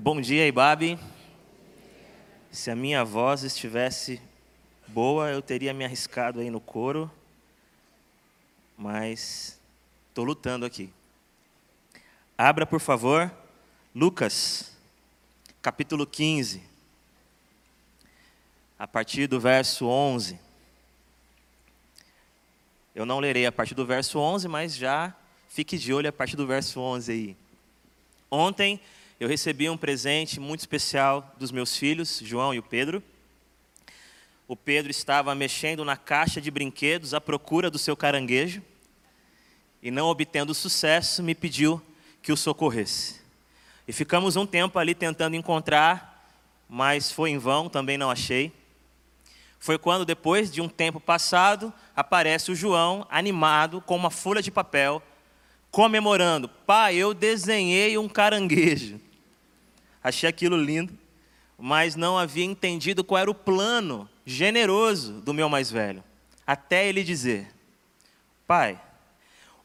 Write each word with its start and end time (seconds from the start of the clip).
Bom 0.00 0.20
dia, 0.20 0.46
Ibabe. 0.46 0.96
Se 2.52 2.70
a 2.70 2.76
minha 2.76 3.04
voz 3.04 3.42
estivesse 3.42 4.22
boa, 4.86 5.28
eu 5.28 5.42
teria 5.42 5.74
me 5.74 5.84
arriscado 5.84 6.38
aí 6.38 6.50
no 6.50 6.60
coro, 6.60 7.10
mas 8.76 9.60
estou 10.08 10.24
lutando 10.24 10.64
aqui. 10.64 10.92
Abra, 12.38 12.64
por 12.64 12.78
favor, 12.78 13.28
Lucas, 13.92 14.72
capítulo 15.60 16.06
15, 16.06 16.62
a 18.78 18.86
partir 18.86 19.26
do 19.26 19.40
verso 19.40 19.84
11. 19.84 20.38
Eu 22.94 23.04
não 23.04 23.18
lerei 23.18 23.46
a 23.46 23.52
partir 23.52 23.74
do 23.74 23.84
verso 23.84 24.20
11, 24.20 24.46
mas 24.46 24.76
já 24.76 25.12
fique 25.48 25.76
de 25.76 25.92
olho 25.92 26.08
a 26.08 26.12
partir 26.12 26.36
do 26.36 26.46
verso 26.46 26.78
11 26.78 27.10
aí. 27.10 27.36
Ontem 28.30 28.80
eu 29.20 29.26
recebi 29.26 29.68
um 29.68 29.76
presente 29.76 30.38
muito 30.38 30.60
especial 30.60 31.34
dos 31.36 31.50
meus 31.50 31.76
filhos, 31.76 32.20
João 32.22 32.54
e 32.54 32.58
o 32.60 32.62
Pedro. 32.62 33.02
O 34.46 34.54
Pedro 34.54 34.92
estava 34.92 35.34
mexendo 35.34 35.84
na 35.84 35.96
caixa 35.96 36.40
de 36.40 36.52
brinquedos 36.52 37.12
à 37.12 37.20
procura 37.20 37.68
do 37.68 37.78
seu 37.78 37.96
caranguejo 37.96 38.62
e, 39.82 39.90
não 39.90 40.06
obtendo 40.06 40.54
sucesso, 40.54 41.20
me 41.20 41.34
pediu 41.34 41.82
que 42.22 42.30
o 42.30 42.36
socorresse. 42.36 43.20
E 43.88 43.92
ficamos 43.92 44.36
um 44.36 44.46
tempo 44.46 44.78
ali 44.78 44.94
tentando 44.94 45.34
encontrar, 45.34 46.32
mas 46.68 47.10
foi 47.10 47.30
em 47.30 47.38
vão, 47.38 47.68
também 47.68 47.98
não 47.98 48.12
achei. 48.12 48.52
Foi 49.58 49.78
quando, 49.78 50.04
depois 50.04 50.48
de 50.48 50.60
um 50.60 50.68
tempo 50.68 51.00
passado, 51.00 51.74
aparece 51.96 52.52
o 52.52 52.54
João, 52.54 53.04
animado, 53.10 53.80
com 53.80 53.96
uma 53.96 54.10
folha 54.10 54.40
de 54.40 54.52
papel, 54.52 55.02
comemorando: 55.72 56.48
Pai, 56.48 56.94
eu 56.94 57.12
desenhei 57.12 57.98
um 57.98 58.08
caranguejo. 58.08 59.07
Achei 60.08 60.26
aquilo 60.26 60.56
lindo, 60.56 60.96
mas 61.58 61.94
não 61.94 62.16
havia 62.16 62.42
entendido 62.42 63.04
qual 63.04 63.20
era 63.20 63.30
o 63.30 63.34
plano 63.34 64.08
generoso 64.24 65.20
do 65.20 65.34
meu 65.34 65.50
mais 65.50 65.70
velho. 65.70 66.02
Até 66.46 66.88
ele 66.88 67.04
dizer: 67.04 67.54
Pai, 68.46 68.80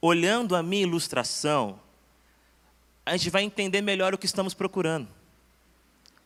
olhando 0.02 0.54
a 0.54 0.62
minha 0.62 0.84
ilustração, 0.84 1.80
a 3.06 3.16
gente 3.16 3.30
vai 3.30 3.44
entender 3.44 3.80
melhor 3.80 4.14
o 4.14 4.18
que 4.18 4.26
estamos 4.26 4.54
procurando. 4.54 5.08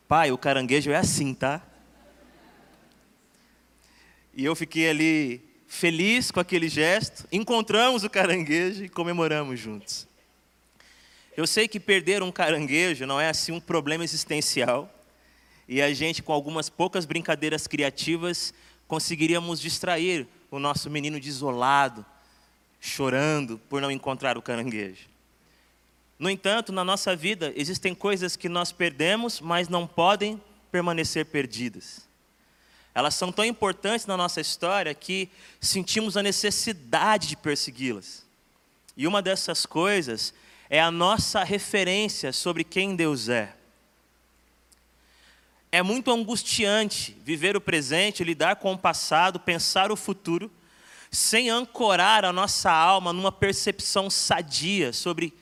Pai, 0.08 0.31
o 0.31 0.38
caranguejo 0.38 0.89
é 0.89 0.95
assim, 0.95 1.36
tá? 1.36 1.61
E 4.33 4.44
eu 4.44 4.55
fiquei 4.55 4.89
ali 4.89 5.47
feliz 5.67 6.31
com 6.31 6.39
aquele 6.39 6.70
gesto. 6.70 7.27
Encontramos 7.31 8.03
o 8.03 8.09
caranguejo 8.09 8.83
e 8.83 8.89
comemoramos 8.89 9.59
juntos. 9.59 10.06
Eu 11.38 11.45
sei 11.45 11.67
que 11.67 11.80
perder 11.80 12.23
um 12.23 12.31
caranguejo 12.31 13.05
não 13.05 13.21
é 13.21 13.30
assim 13.30 13.52
um 13.52 13.59
problema 13.59 14.03
existencial. 14.03 14.91
E 15.67 15.83
a 15.83 15.93
gente, 15.93 16.23
com 16.23 16.33
algumas 16.33 16.67
poucas 16.67 17.05
brincadeiras 17.05 17.67
criativas, 17.67 18.52
conseguiríamos 18.88 19.61
distrair 19.61 20.27
o 20.49 20.58
nosso 20.58 20.89
menino 20.89 21.19
desolado, 21.19 22.03
chorando 22.81 23.59
por 23.69 23.80
não 23.80 23.91
encontrar 23.91 24.35
o 24.35 24.41
caranguejo. 24.41 25.05
No 26.17 26.27
entanto, 26.27 26.71
na 26.71 26.83
nossa 26.83 27.15
vida 27.15 27.53
existem 27.55 27.93
coisas 27.93 28.35
que 28.35 28.49
nós 28.49 28.71
perdemos, 28.71 29.39
mas 29.39 29.69
não 29.69 29.85
podem 29.85 30.41
permanecer 30.71 31.27
perdidas. 31.27 32.08
Elas 32.95 33.13
são 33.13 33.31
tão 33.31 33.45
importantes 33.45 34.08
na 34.08 34.17
nossa 34.17 34.41
história 34.41 34.91
que 34.95 35.30
sentimos 35.61 36.17
a 36.17 36.23
necessidade 36.23 37.27
de 37.27 37.38
persegui-las. 37.38 38.25
E 38.95 39.05
uma 39.05 39.21
dessas 39.21 39.67
coisas 39.67 40.33
é 40.70 40.82
a 40.82 40.92
nossa 40.92 41.44
referência 41.44 42.34
sobre 42.34 42.64
quem 42.64 42.96
Deus 42.96 43.30
é. 43.30 43.54
É 45.72 45.82
muito 45.82 46.12
angustiante 46.12 47.16
viver 47.23 47.56
o 47.56 47.62
presente, 47.62 48.23
lidar 48.23 48.58
com 48.58 48.73
o 48.73 48.78
passado, 48.78 49.40
pensar 49.40 49.92
o 49.92 49.95
futuro, 49.95 50.50
sem 51.12 51.50
ancorar 51.50 52.26
a 52.26 52.33
nossa 52.33 52.72
alma 52.72 53.14
numa 53.14 53.32
percepção 53.32 54.10
sadia 54.10 54.94
sobre 54.94 55.33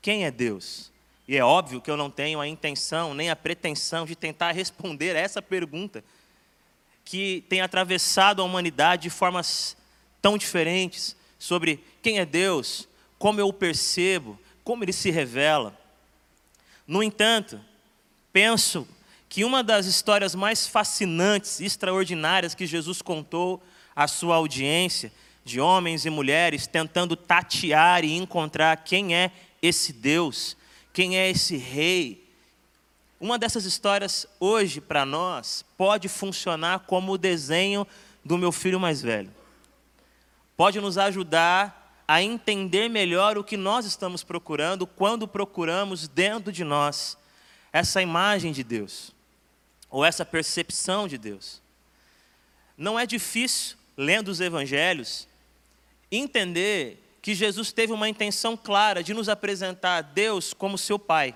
quem 0.00 0.24
é 0.24 0.30
Deus. 0.30 0.90
E 1.26 1.36
é 1.36 1.44
óbvio 1.44 1.80
que 1.80 1.90
eu 1.90 1.96
não 1.96 2.10
tenho 2.10 2.40
a 2.40 2.48
intenção 2.48 3.14
nem 3.14 3.30
a 3.30 3.36
pretensão 3.36 4.04
de 4.04 4.16
tentar 4.16 4.52
responder 4.52 5.16
essa 5.16 5.40
pergunta 5.40 6.04
que 7.04 7.44
tem 7.48 7.60
atravessado 7.60 8.42
a 8.42 8.44
humanidade 8.44 9.02
de 9.02 9.10
formas 9.10 9.76
tão 10.20 10.38
diferentes 10.38 11.16
sobre 11.38 11.82
quem 12.00 12.18
é 12.18 12.24
Deus, 12.24 12.88
como 13.18 13.40
eu 13.40 13.48
o 13.48 13.52
percebo, 13.52 14.38
como 14.64 14.84
ele 14.84 14.92
se 14.92 15.10
revela. 15.10 15.78
No 16.86 17.02
entanto, 17.02 17.60
penso 18.32 18.86
que 19.28 19.44
uma 19.44 19.62
das 19.62 19.86
histórias 19.86 20.34
mais 20.34 20.66
fascinantes 20.66 21.60
e 21.60 21.64
extraordinárias 21.64 22.54
que 22.54 22.66
Jesus 22.66 23.00
contou 23.00 23.62
à 23.94 24.06
sua 24.06 24.36
audiência, 24.36 25.12
de 25.44 25.60
homens 25.60 26.04
e 26.04 26.10
mulheres 26.10 26.66
tentando 26.66 27.16
tatear 27.16 28.04
e 28.04 28.16
encontrar 28.16 28.76
quem 28.76 29.14
é 29.14 29.32
esse 29.60 29.92
Deus, 29.92 30.56
quem 30.92 31.18
é 31.18 31.30
esse 31.30 31.56
Rei, 31.56 32.22
uma 33.22 33.38
dessas 33.38 33.64
histórias, 33.64 34.26
hoje, 34.40 34.80
para 34.80 35.06
nós, 35.06 35.64
pode 35.78 36.08
funcionar 36.08 36.80
como 36.80 37.12
o 37.12 37.18
desenho 37.18 37.86
do 38.24 38.36
meu 38.36 38.50
filho 38.50 38.80
mais 38.80 39.00
velho. 39.00 39.32
Pode 40.56 40.80
nos 40.80 40.98
ajudar 40.98 41.81
a 42.06 42.22
entender 42.22 42.88
melhor 42.88 43.38
o 43.38 43.44
que 43.44 43.56
nós 43.56 43.86
estamos 43.86 44.22
procurando 44.22 44.86
quando 44.86 45.26
procuramos 45.28 46.08
dentro 46.08 46.52
de 46.52 46.64
nós 46.64 47.16
essa 47.72 48.02
imagem 48.02 48.52
de 48.52 48.62
Deus, 48.62 49.12
ou 49.88 50.04
essa 50.04 50.24
percepção 50.24 51.08
de 51.08 51.16
Deus. 51.16 51.62
Não 52.76 52.98
é 52.98 53.06
difícil, 53.06 53.76
lendo 53.96 54.28
os 54.28 54.40
evangelhos, 54.40 55.26
entender 56.10 57.02
que 57.22 57.34
Jesus 57.34 57.72
teve 57.72 57.92
uma 57.92 58.08
intenção 58.08 58.56
clara 58.56 59.02
de 59.02 59.14
nos 59.14 59.28
apresentar 59.28 60.02
Deus 60.02 60.52
como 60.52 60.76
seu 60.76 60.98
Pai 60.98 61.34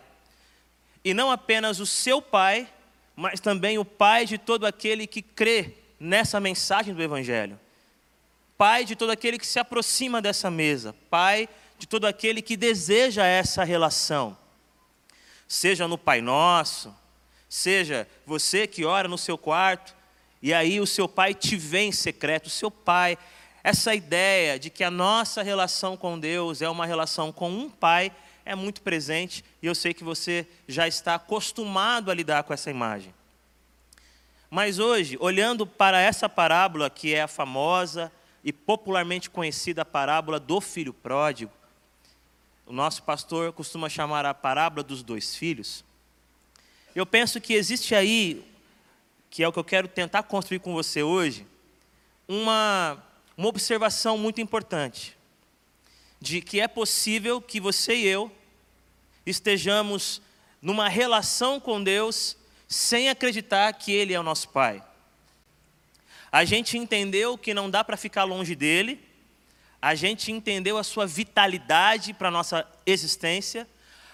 e 1.06 1.14
não 1.14 1.30
apenas 1.30 1.78
o 1.78 1.86
seu 1.86 2.20
pai, 2.20 2.68
mas 3.14 3.38
também 3.38 3.78
o 3.78 3.84
pai 3.84 4.26
de 4.26 4.36
todo 4.36 4.66
aquele 4.66 5.06
que 5.06 5.22
crê 5.22 5.74
nessa 6.00 6.40
mensagem 6.40 6.92
do 6.92 7.00
Evangelho. 7.00 7.60
Pai 8.56 8.84
de 8.84 8.96
todo 8.96 9.10
aquele 9.10 9.38
que 9.38 9.46
se 9.46 9.58
aproxima 9.58 10.22
dessa 10.22 10.50
mesa. 10.50 10.94
Pai 11.10 11.48
de 11.78 11.86
todo 11.86 12.06
aquele 12.06 12.40
que 12.40 12.56
deseja 12.56 13.24
essa 13.24 13.64
relação. 13.64 14.36
Seja 15.46 15.86
no 15.86 15.98
Pai 15.98 16.20
Nosso, 16.20 16.94
seja 17.48 18.08
você 18.24 18.66
que 18.66 18.84
ora 18.84 19.08
no 19.08 19.18
seu 19.18 19.36
quarto, 19.36 19.94
e 20.42 20.52
aí 20.52 20.80
o 20.80 20.86
seu 20.86 21.08
pai 21.08 21.34
te 21.34 21.56
vê 21.56 21.80
em 21.80 21.92
secreto. 21.92 22.46
O 22.46 22.50
seu 22.50 22.70
pai, 22.70 23.18
essa 23.62 23.94
ideia 23.94 24.58
de 24.58 24.70
que 24.70 24.84
a 24.84 24.90
nossa 24.90 25.42
relação 25.42 25.96
com 25.96 26.18
Deus 26.18 26.62
é 26.62 26.68
uma 26.68 26.86
relação 26.86 27.32
com 27.32 27.50
um 27.50 27.68
pai 27.68 28.12
é 28.44 28.54
muito 28.54 28.80
presente 28.80 29.44
e 29.60 29.66
eu 29.66 29.74
sei 29.74 29.92
que 29.92 30.04
você 30.04 30.46
já 30.68 30.86
está 30.86 31.16
acostumado 31.16 32.10
a 32.10 32.14
lidar 32.14 32.44
com 32.44 32.54
essa 32.54 32.70
imagem. 32.70 33.12
Mas 34.48 34.78
hoje, 34.78 35.18
olhando 35.20 35.66
para 35.66 36.00
essa 36.00 36.28
parábola, 36.28 36.88
que 36.88 37.12
é 37.12 37.22
a 37.22 37.28
famosa 37.28 38.12
e 38.46 38.52
popularmente 38.52 39.28
conhecida 39.28 39.84
parábola 39.84 40.38
do 40.38 40.60
filho 40.60 40.94
pródigo, 40.94 41.50
o 42.64 42.72
nosso 42.72 43.02
pastor 43.02 43.52
costuma 43.52 43.88
chamar 43.88 44.24
a 44.24 44.32
parábola 44.32 44.84
dos 44.84 45.02
dois 45.02 45.34
filhos. 45.34 45.84
Eu 46.94 47.04
penso 47.04 47.40
que 47.40 47.54
existe 47.54 47.92
aí, 47.92 48.46
que 49.28 49.42
é 49.42 49.48
o 49.48 49.52
que 49.52 49.58
eu 49.58 49.64
quero 49.64 49.88
tentar 49.88 50.22
construir 50.22 50.60
com 50.60 50.72
você 50.72 51.02
hoje, 51.02 51.44
uma, 52.28 53.02
uma 53.36 53.48
observação 53.48 54.16
muito 54.16 54.40
importante 54.40 55.16
de 56.20 56.40
que 56.40 56.60
é 56.60 56.68
possível 56.68 57.42
que 57.42 57.58
você 57.58 57.96
e 57.96 58.06
eu 58.06 58.30
estejamos 59.26 60.22
numa 60.62 60.88
relação 60.88 61.58
com 61.58 61.82
Deus 61.82 62.36
sem 62.68 63.08
acreditar 63.08 63.72
que 63.72 63.90
Ele 63.90 64.14
é 64.14 64.20
o 64.20 64.22
nosso 64.22 64.50
Pai. 64.50 64.84
A 66.30 66.44
gente 66.44 66.76
entendeu 66.76 67.38
que 67.38 67.54
não 67.54 67.70
dá 67.70 67.82
para 67.82 67.96
ficar 67.96 68.24
longe 68.24 68.54
dele, 68.54 69.00
a 69.80 69.94
gente 69.94 70.32
entendeu 70.32 70.78
a 70.78 70.84
sua 70.84 71.06
vitalidade 71.06 72.12
para 72.12 72.28
a 72.28 72.30
nossa 72.30 72.66
existência, 72.84 73.68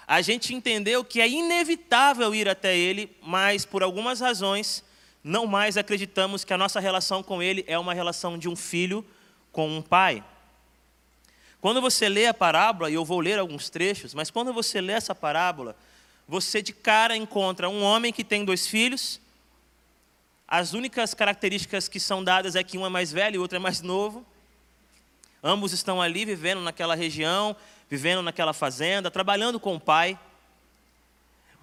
a 0.06 0.20
gente 0.20 0.54
entendeu 0.54 1.04
que 1.04 1.20
é 1.20 1.28
inevitável 1.28 2.34
ir 2.34 2.48
até 2.48 2.76
Ele, 2.76 3.10
mas 3.22 3.64
por 3.64 3.82
algumas 3.82 4.20
razões 4.20 4.84
não 5.24 5.46
mais 5.46 5.76
acreditamos 5.76 6.44
que 6.44 6.52
a 6.52 6.58
nossa 6.58 6.80
relação 6.80 7.22
com 7.22 7.42
Ele 7.42 7.64
é 7.66 7.78
uma 7.78 7.94
relação 7.94 8.36
de 8.36 8.48
um 8.48 8.56
filho 8.56 9.04
com 9.52 9.68
um 9.68 9.80
pai. 9.80 10.22
Quando 11.62 11.80
você 11.80 12.08
lê 12.08 12.26
a 12.26 12.34
parábola, 12.34 12.90
e 12.90 12.94
eu 12.94 13.04
vou 13.04 13.20
ler 13.20 13.38
alguns 13.38 13.70
trechos, 13.70 14.14
mas 14.14 14.30
quando 14.30 14.52
você 14.52 14.80
lê 14.80 14.94
essa 14.94 15.14
parábola, 15.14 15.76
você 16.26 16.60
de 16.60 16.72
cara 16.72 17.16
encontra 17.16 17.68
um 17.68 17.82
homem 17.82 18.12
que 18.12 18.24
tem 18.24 18.44
dois 18.44 18.66
filhos. 18.66 19.20
As 20.54 20.74
únicas 20.74 21.14
características 21.14 21.88
que 21.88 21.98
são 21.98 22.22
dadas 22.22 22.54
é 22.54 22.62
que 22.62 22.76
um 22.76 22.84
é 22.84 22.88
mais 22.90 23.10
velho 23.10 23.36
e 23.36 23.38
o 23.38 23.40
outro 23.40 23.56
é 23.56 23.58
mais 23.58 23.80
novo. 23.80 24.22
Ambos 25.42 25.72
estão 25.72 26.02
ali 26.02 26.26
vivendo 26.26 26.60
naquela 26.60 26.94
região, 26.94 27.56
vivendo 27.88 28.20
naquela 28.20 28.52
fazenda, 28.52 29.10
trabalhando 29.10 29.58
com 29.58 29.76
o 29.76 29.80
pai. 29.80 30.18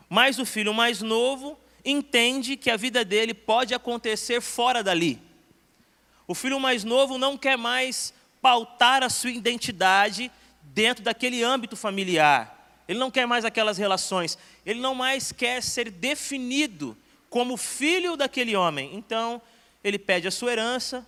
Mas 0.10 0.40
o 0.40 0.46
filho 0.46 0.74
mais 0.74 1.04
novo 1.04 1.56
entende 1.86 2.58
que 2.58 2.72
a 2.72 2.76
vida 2.76 3.06
dele 3.06 3.32
pode 3.32 3.76
acontecer 3.76 4.42
fora 4.42 4.82
dali. 4.82 5.22
O 6.28 6.34
filho 6.34 6.60
mais 6.60 6.84
novo 6.84 7.20
não 7.20 7.38
quer 7.38 7.60
mais 7.60 8.12
pautar 8.42 9.04
a 9.04 9.10
sua 9.10 9.30
identidade 9.30 10.32
dentro 10.64 11.04
daquele 11.04 11.44
âmbito 11.44 11.76
familiar. 11.78 12.74
Ele 12.88 12.98
não 12.98 13.12
quer 13.12 13.28
mais 13.28 13.46
aquelas 13.46 13.78
relações. 13.78 14.36
Ele 14.66 14.80
não 14.80 14.96
mais 14.96 15.32
quer 15.32 15.62
ser 15.62 15.92
definido 15.92 16.98
como 17.30 17.58
filho 17.58 18.18
daquele 18.18 18.56
homem. 18.56 18.96
Então, 18.96 19.42
ele 19.84 20.00
pede 20.00 20.28
a 20.28 20.32
sua 20.32 20.52
herança, 20.52 21.08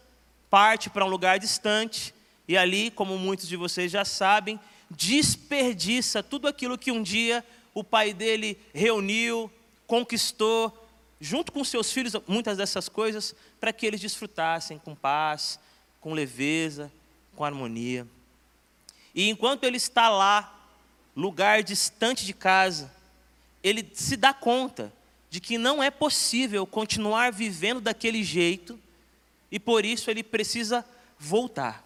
parte 0.49 0.89
para 0.89 1.05
um 1.05 1.09
lugar 1.09 1.39
distante 1.39 2.13
e 2.47 2.57
ali, 2.57 2.91
como 2.91 3.17
muitos 3.17 3.47
de 3.47 3.55
vocês 3.55 3.91
já 3.91 4.03
sabem, 4.03 4.59
desperdiça 4.89 6.21
tudo 6.21 6.47
aquilo 6.47 6.77
que 6.77 6.91
um 6.91 7.01
dia 7.01 7.45
o 7.73 7.83
pai 7.83 8.13
dele 8.13 8.59
reuniu, 8.73 9.49
conquistou, 9.87 10.77
junto 11.19 11.51
com 11.51 11.63
seus 11.63 11.91
filhos, 11.91 12.13
muitas 12.27 12.57
dessas 12.57 12.89
coisas, 12.89 13.33
para 13.59 13.71
que 13.71 13.85
eles 13.85 14.01
desfrutassem 14.01 14.77
com 14.79 14.93
paz, 14.93 15.59
com 16.01 16.13
leveza, 16.13 16.91
com 17.35 17.45
harmonia. 17.45 18.05
E 19.15 19.29
enquanto 19.29 19.63
ele 19.63 19.77
está 19.77 20.09
lá, 20.09 20.53
lugar 21.15 21.63
distante 21.63 22.25
de 22.25 22.33
casa, 22.33 22.91
ele 23.63 23.89
se 23.93 24.17
dá 24.17 24.33
conta 24.33 24.91
de 25.31 25.39
que 25.39 25.57
não 25.57 25.81
é 25.81 25.89
possível 25.89 26.67
continuar 26.67 27.31
vivendo 27.31 27.79
daquele 27.79 28.21
jeito 28.21 28.77
e 29.49 29.57
por 29.57 29.85
isso 29.85 30.11
ele 30.11 30.21
precisa 30.21 30.85
voltar. 31.17 31.85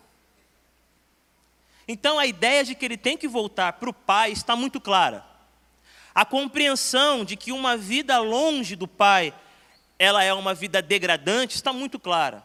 Então 1.87 2.17
a 2.17 2.25
ideia 2.25 2.63
de 2.63 2.73
que 2.73 2.83
ele 2.83 2.97
tem 2.97 3.15
que 3.15 3.27
voltar 3.27 3.73
para 3.73 3.87
o 3.87 3.93
pai 3.93 4.31
está 4.31 4.55
muito 4.55 4.81
clara. 4.81 5.23
A 6.13 6.25
compreensão 6.25 7.23
de 7.23 7.35
que 7.35 7.51
uma 7.51 7.77
vida 7.77 8.17
longe 8.17 8.75
do 8.75 8.87
pai, 8.87 9.31
ela 9.99 10.23
é 10.23 10.33
uma 10.33 10.55
vida 10.55 10.81
degradante, 10.81 11.53
está 11.55 11.71
muito 11.71 11.99
clara. 11.99 12.43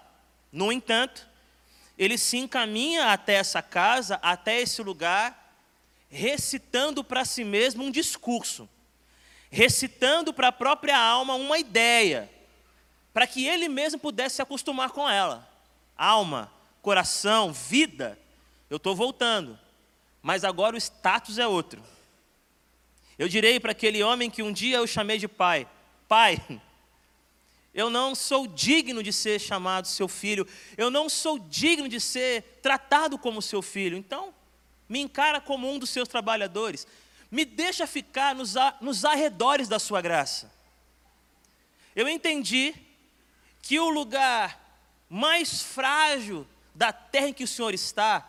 No 0.52 0.70
entanto, 0.70 1.26
ele 1.96 2.18
se 2.18 2.36
encaminha 2.36 3.10
até 3.10 3.34
essa 3.36 3.62
casa, 3.62 4.18
até 4.20 4.60
esse 4.60 4.82
lugar, 4.82 5.56
recitando 6.10 7.02
para 7.02 7.24
si 7.24 7.42
mesmo 7.42 7.84
um 7.84 7.90
discurso, 7.90 8.68
recitando 9.50 10.32
para 10.32 10.48
a 10.48 10.52
própria 10.52 10.96
alma 10.96 11.34
uma 11.34 11.58
ideia, 11.58 12.30
para 13.12 13.26
que 13.26 13.46
ele 13.46 13.68
mesmo 13.68 13.98
pudesse 13.98 14.36
se 14.36 14.42
acostumar 14.42 14.90
com 14.90 15.08
ela. 15.08 15.48
Alma, 15.96 16.50
coração, 16.80 17.52
vida, 17.52 18.18
eu 18.70 18.76
estou 18.76 18.94
voltando, 18.94 19.58
mas 20.22 20.44
agora 20.44 20.76
o 20.76 20.78
status 20.78 21.38
é 21.38 21.46
outro. 21.46 21.82
Eu 23.18 23.28
direi 23.28 23.58
para 23.58 23.72
aquele 23.72 24.02
homem 24.02 24.30
que 24.30 24.42
um 24.42 24.52
dia 24.52 24.78
eu 24.78 24.86
chamei 24.86 25.18
de 25.18 25.28
pai: 25.28 25.68
Pai, 26.08 26.40
eu 27.74 27.90
não 27.90 28.14
sou 28.14 28.46
digno 28.46 29.02
de 29.02 29.12
ser 29.12 29.38
chamado 29.40 29.86
seu 29.86 30.08
filho, 30.08 30.46
eu 30.76 30.90
não 30.90 31.08
sou 31.08 31.38
digno 31.38 31.88
de 31.88 32.00
ser 32.00 32.60
tratado 32.62 33.18
como 33.18 33.42
seu 33.42 33.60
filho, 33.60 33.96
então 33.96 34.32
me 34.88 35.00
encara 35.00 35.40
como 35.40 35.70
um 35.70 35.78
dos 35.78 35.90
seus 35.90 36.08
trabalhadores, 36.08 36.86
me 37.30 37.44
deixa 37.44 37.86
ficar 37.86 38.34
nos, 38.34 38.54
nos 38.80 39.04
arredores 39.04 39.68
da 39.68 39.78
sua 39.78 40.00
graça. 40.00 40.52
Eu 41.94 42.08
entendi 42.08 42.74
que 43.62 43.78
o 43.78 43.88
lugar 43.88 44.58
mais 45.08 45.62
frágil 45.62 46.46
da 46.74 46.92
terra 46.92 47.28
em 47.28 47.32
que 47.32 47.44
o 47.44 47.48
Senhor 47.48 47.74
está 47.74 48.28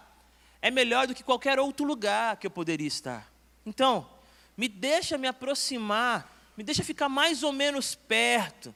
é 0.61 0.69
melhor 0.69 1.07
do 1.07 1.15
que 1.15 1.23
qualquer 1.23 1.59
outro 1.59 1.85
lugar 1.85 2.37
que 2.37 2.45
eu 2.45 2.51
poderia 2.51 2.87
estar. 2.87 3.31
Então, 3.65 4.07
me 4.55 4.67
deixa 4.67 5.17
me 5.17 5.27
aproximar, 5.27 6.31
me 6.55 6.63
deixa 6.63 6.83
ficar 6.83 7.09
mais 7.09 7.43
ou 7.43 7.51
menos 7.51 7.95
perto, 7.95 8.73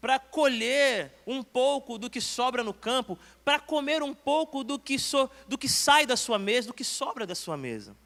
para 0.00 0.18
colher 0.18 1.12
um 1.24 1.44
pouco 1.44 1.96
do 1.96 2.10
que 2.10 2.20
sobra 2.20 2.64
no 2.64 2.74
campo, 2.74 3.16
para 3.44 3.60
comer 3.60 4.02
um 4.02 4.12
pouco 4.12 4.64
do 4.64 4.76
que, 4.76 4.98
so, 4.98 5.30
do 5.46 5.56
que 5.56 5.68
sai 5.68 6.04
da 6.04 6.16
sua 6.16 6.40
mesa, 6.40 6.66
do 6.66 6.74
que 6.74 6.82
sobra 6.82 7.24
da 7.24 7.36
sua 7.36 7.56
mesa. 7.56 7.96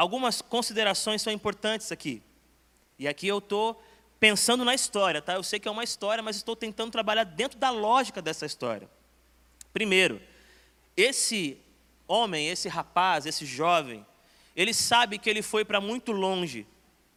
Algumas 0.00 0.40
considerações 0.40 1.20
são 1.20 1.30
importantes 1.30 1.92
aqui. 1.92 2.22
E 2.98 3.06
aqui 3.06 3.28
eu 3.28 3.36
estou 3.36 3.84
pensando 4.18 4.64
na 4.64 4.74
história, 4.74 5.20
tá? 5.20 5.34
Eu 5.34 5.42
sei 5.42 5.60
que 5.60 5.68
é 5.68 5.70
uma 5.70 5.84
história, 5.84 6.22
mas 6.22 6.36
estou 6.36 6.56
tentando 6.56 6.90
trabalhar 6.90 7.24
dentro 7.24 7.58
da 7.58 7.68
lógica 7.68 8.22
dessa 8.22 8.46
história. 8.46 8.88
Primeiro, 9.74 10.18
esse 10.96 11.60
homem, 12.08 12.48
esse 12.48 12.66
rapaz, 12.66 13.26
esse 13.26 13.44
jovem, 13.44 14.06
ele 14.56 14.72
sabe 14.72 15.18
que 15.18 15.28
ele 15.28 15.42
foi 15.42 15.66
para 15.66 15.82
muito 15.82 16.12
longe, 16.12 16.66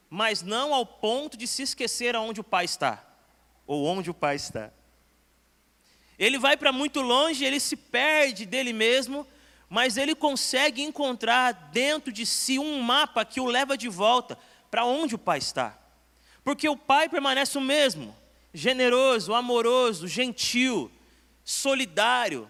mas 0.09 0.41
não 0.41 0.73
ao 0.73 0.85
ponto 0.85 1.37
de 1.37 1.47
se 1.47 1.61
esquecer 1.61 2.17
aonde 2.17 2.41
o 2.41 2.43
pai 2.43 2.65
está, 2.65 3.01
ou 3.65 3.85
onde 3.85 4.09
o 4.09 4.13
pai 4.13 4.35
está. 4.35 4.73
Ele 6.19 6.37
vai 6.37 6.57
para 6.57 6.73
muito 6.73 6.99
longe, 6.99 7.45
ele 7.45 7.61
se 7.61 7.77
perde 7.77 8.45
dele 8.45 8.73
mesmo, 8.73 9.25
mas 9.73 9.97
ele 9.97 10.13
consegue 10.13 10.83
encontrar 10.83 11.51
dentro 11.51 12.13
de 12.13 12.27
si 12.27 12.59
um 12.59 12.79
mapa 12.79 13.25
que 13.25 13.41
o 13.41 13.47
leva 13.47 13.75
de 13.75 13.89
volta 13.89 14.37
para 14.69 14.85
onde 14.85 15.15
o 15.15 15.17
pai 15.17 15.39
está. 15.39 15.75
Porque 16.43 16.69
o 16.69 16.77
pai 16.77 17.09
permanece 17.09 17.57
o 17.57 17.61
mesmo, 17.61 18.15
generoso, 18.53 19.33
amoroso, 19.33 20.07
gentil, 20.07 20.91
solidário, 21.43 22.47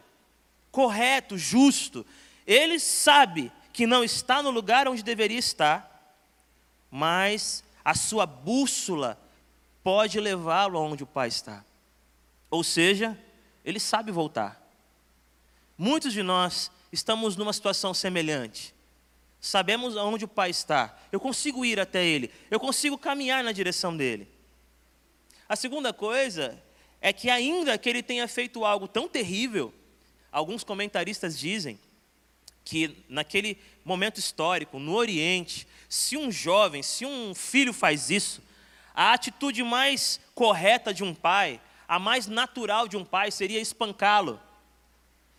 correto, 0.70 1.38
justo. 1.38 2.06
Ele 2.46 2.78
sabe 2.78 3.50
que 3.72 3.88
não 3.88 4.04
está 4.04 4.44
no 4.44 4.50
lugar 4.50 4.86
onde 4.90 5.02
deveria 5.02 5.40
estar, 5.40 6.20
mas 6.92 7.64
a 7.86 7.96
sua 7.96 8.25
bússola 8.25 9.18
pode 9.81 10.20
levá-lo 10.20 10.78
aonde 10.78 11.04
o 11.04 11.08
pai 11.08 11.30
está. 11.30 11.64
Ou 12.52 12.66
seja, 12.66 13.18
ele 13.64 13.80
sabe 13.80 14.12
voltar. 14.12 14.62
Muitos 15.78 16.12
de 16.12 16.22
nós 16.22 16.70
estamos 16.94 17.36
numa 17.36 17.51
situação 17.51 17.94
semelhante. 17.94 18.74
Sabemos 19.42 19.98
aonde 19.98 20.24
o 20.24 20.30
pai 20.30 20.50
está. 20.50 20.98
Eu 21.12 21.19
consigo 21.19 21.66
ir 21.66 21.80
até 21.80 22.06
ele. 22.06 22.31
Eu 22.50 22.60
consigo 22.60 22.98
caminhar 22.98 23.44
na 23.44 23.51
direção 23.51 23.95
dele. 23.95 24.28
A 25.50 25.57
segunda 25.57 25.92
coisa 25.92 26.57
é 27.01 27.12
que, 27.12 27.30
ainda 27.30 27.78
que 27.78 27.90
ele 27.90 28.01
tenha 28.01 28.25
feito 28.28 28.63
algo 28.63 28.88
tão 28.88 29.10
terrível, 29.10 29.74
Alguns 30.34 30.63
comentaristas 30.63 31.38
dizem 31.38 31.80
que 32.66 33.06
naquele 33.07 33.56
momento 33.86 34.18
histórico, 34.18 34.80
no 34.80 34.96
Oriente, 34.96 35.68
se 35.88 36.18
um 36.18 36.31
jovem, 36.31 36.81
se 36.81 37.06
um 37.06 37.36
filho 37.36 37.72
faz 37.72 38.10
isso, 38.10 38.42
a 38.96 39.13
atitude 39.13 39.62
mais 39.62 40.20
correta 40.34 40.91
de 40.91 41.03
um 41.03 41.13
pai, 41.13 41.62
a 41.88 42.00
mais 42.00 42.25
natural 42.25 42.88
de 42.88 42.98
um 42.98 43.06
pai 43.06 43.29
seria 43.29 43.60
espancá-lo 43.60 44.41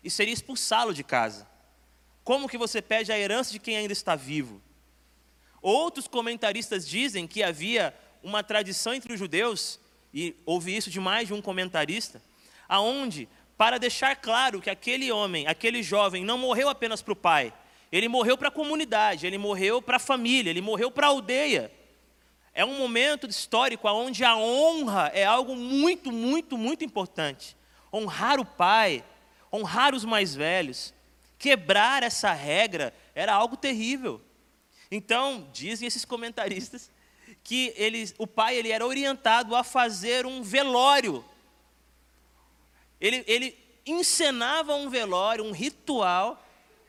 e 0.05 0.09
seria 0.09 0.33
expulsá-lo 0.33 0.95
de 0.95 1.03
casa. 1.03 1.45
Como 2.25 2.49
que 2.49 2.57
você 2.57 2.81
pede 2.81 3.13
a 3.13 3.19
herança 3.19 3.53
de 3.53 3.59
quem 3.59 3.77
ainda 3.77 3.93
está 3.93 4.17
vivo? 4.17 4.61
Outros 5.61 6.09
comentaristas 6.09 6.89
dizem 6.89 7.27
que 7.27 7.43
havia 7.43 7.95
uma 8.23 8.43
tradição 8.43 8.95
entre 8.95 9.13
os 9.13 9.19
judeus, 9.19 9.79
e 10.13 10.35
ouvi 10.47 10.75
isso 10.75 10.91
de 10.91 10.99
mais 10.99 11.29
de 11.29 11.35
um 11.35 11.43
comentarista, 11.43 12.23
aonde 12.67 13.29
para 13.59 13.79
deixar 13.79 14.17
claro 14.17 14.61
que 14.61 14.71
aquele 14.71 15.13
homem, 15.13 15.47
aquele 15.47 15.83
jovem, 15.83 16.25
não 16.25 16.39
morreu 16.39 16.69
apenas 16.69 17.03
para 17.03 17.13
o 17.13 17.17
pai, 17.17 17.53
ele 17.93 18.09
morreu 18.09 18.37
para 18.37 18.49
a 18.49 18.51
comunidade, 18.51 19.27
ele 19.27 19.39
morreu 19.39 19.81
para 19.81 19.97
a 19.97 20.01
família, 20.01 20.51
ele 20.51 20.63
morreu 20.63 20.91
para 20.91 21.07
a 21.07 21.11
aldeia. 21.11 21.71
É 22.53 22.65
um 22.65 22.79
momento 22.79 23.27
histórico 23.27 23.87
onde 23.89 24.25
a 24.25 24.37
honra 24.37 25.11
é 25.15 25.25
algo 25.25 25.55
muito, 25.55 26.11
muito, 26.11 26.57
muito 26.57 26.85
importante. 26.85 27.57
Honrar 27.93 28.41
o 28.41 28.45
pai, 28.45 29.05
honrar 29.53 29.95
os 29.95 30.05
mais 30.05 30.35
velhos, 30.35 30.93
quebrar 31.39 32.03
essa 32.03 32.33
regra 32.33 32.95
era 33.15 33.35
algo 33.35 33.57
terrível. 33.57 34.21
Então, 34.91 35.49
dizem 35.53 35.87
esses 35.87 36.05
comentaristas 36.05 36.91
que 37.43 37.73
ele, 37.77 38.13
o 38.19 38.27
pai 38.27 38.57
ele 38.57 38.71
era 38.71 38.87
orientado 38.87 39.55
a 39.55 39.63
fazer 39.63 40.25
um 40.27 40.43
velório 40.43 41.25
ele, 43.05 43.23
ele 43.27 43.59
encenava 43.85 44.75
um 44.75 44.89
velório, 44.89 45.45
um 45.45 45.53
ritual, 45.53 46.43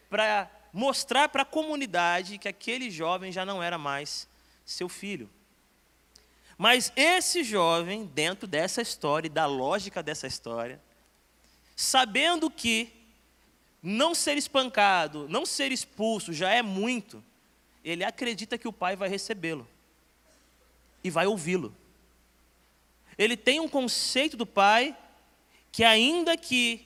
para 0.10 0.50
mostrar 0.72 1.28
para 1.28 1.42
a 1.42 1.46
comunidade 1.46 2.38
que 2.38 2.48
aquele 2.48 2.90
jovem 2.90 3.34
já 3.34 3.46
não 3.46 3.62
era 3.62 3.78
mais 3.78 4.26
seu 4.66 4.88
filho. 4.88 5.30
Mas 6.58 6.90
esse 6.96 7.44
jovem, 7.44 8.06
dentro 8.06 8.48
dessa 8.48 8.82
história, 8.82 9.30
da 9.30 9.46
lógica 9.46 10.02
dessa 10.02 10.26
história, 10.26 10.82
sabendo 11.76 12.50
que 12.50 12.95
não 13.86 14.16
ser 14.16 14.36
espancado, 14.36 15.30
não 15.30 15.46
ser 15.46 15.72
expulso 15.72 16.34
já 16.34 16.50
é 16.50 16.64
muito, 16.64 17.24
ele 17.84 18.04
acredita 18.04 18.58
que 18.58 18.68
o 18.68 18.74
pai 18.74 18.96
vai 18.96 19.08
recebê-lo 19.08 19.68
e 21.04 21.12
vai 21.12 21.28
ouvi-lo. 21.28 21.76
Ele 23.16 23.38
tem 23.38 23.60
um 23.60 23.68
conceito 23.68 24.36
do 24.36 24.46
pai 24.46 24.98
que 25.72 25.84
ainda 25.84 26.36
que 26.36 26.84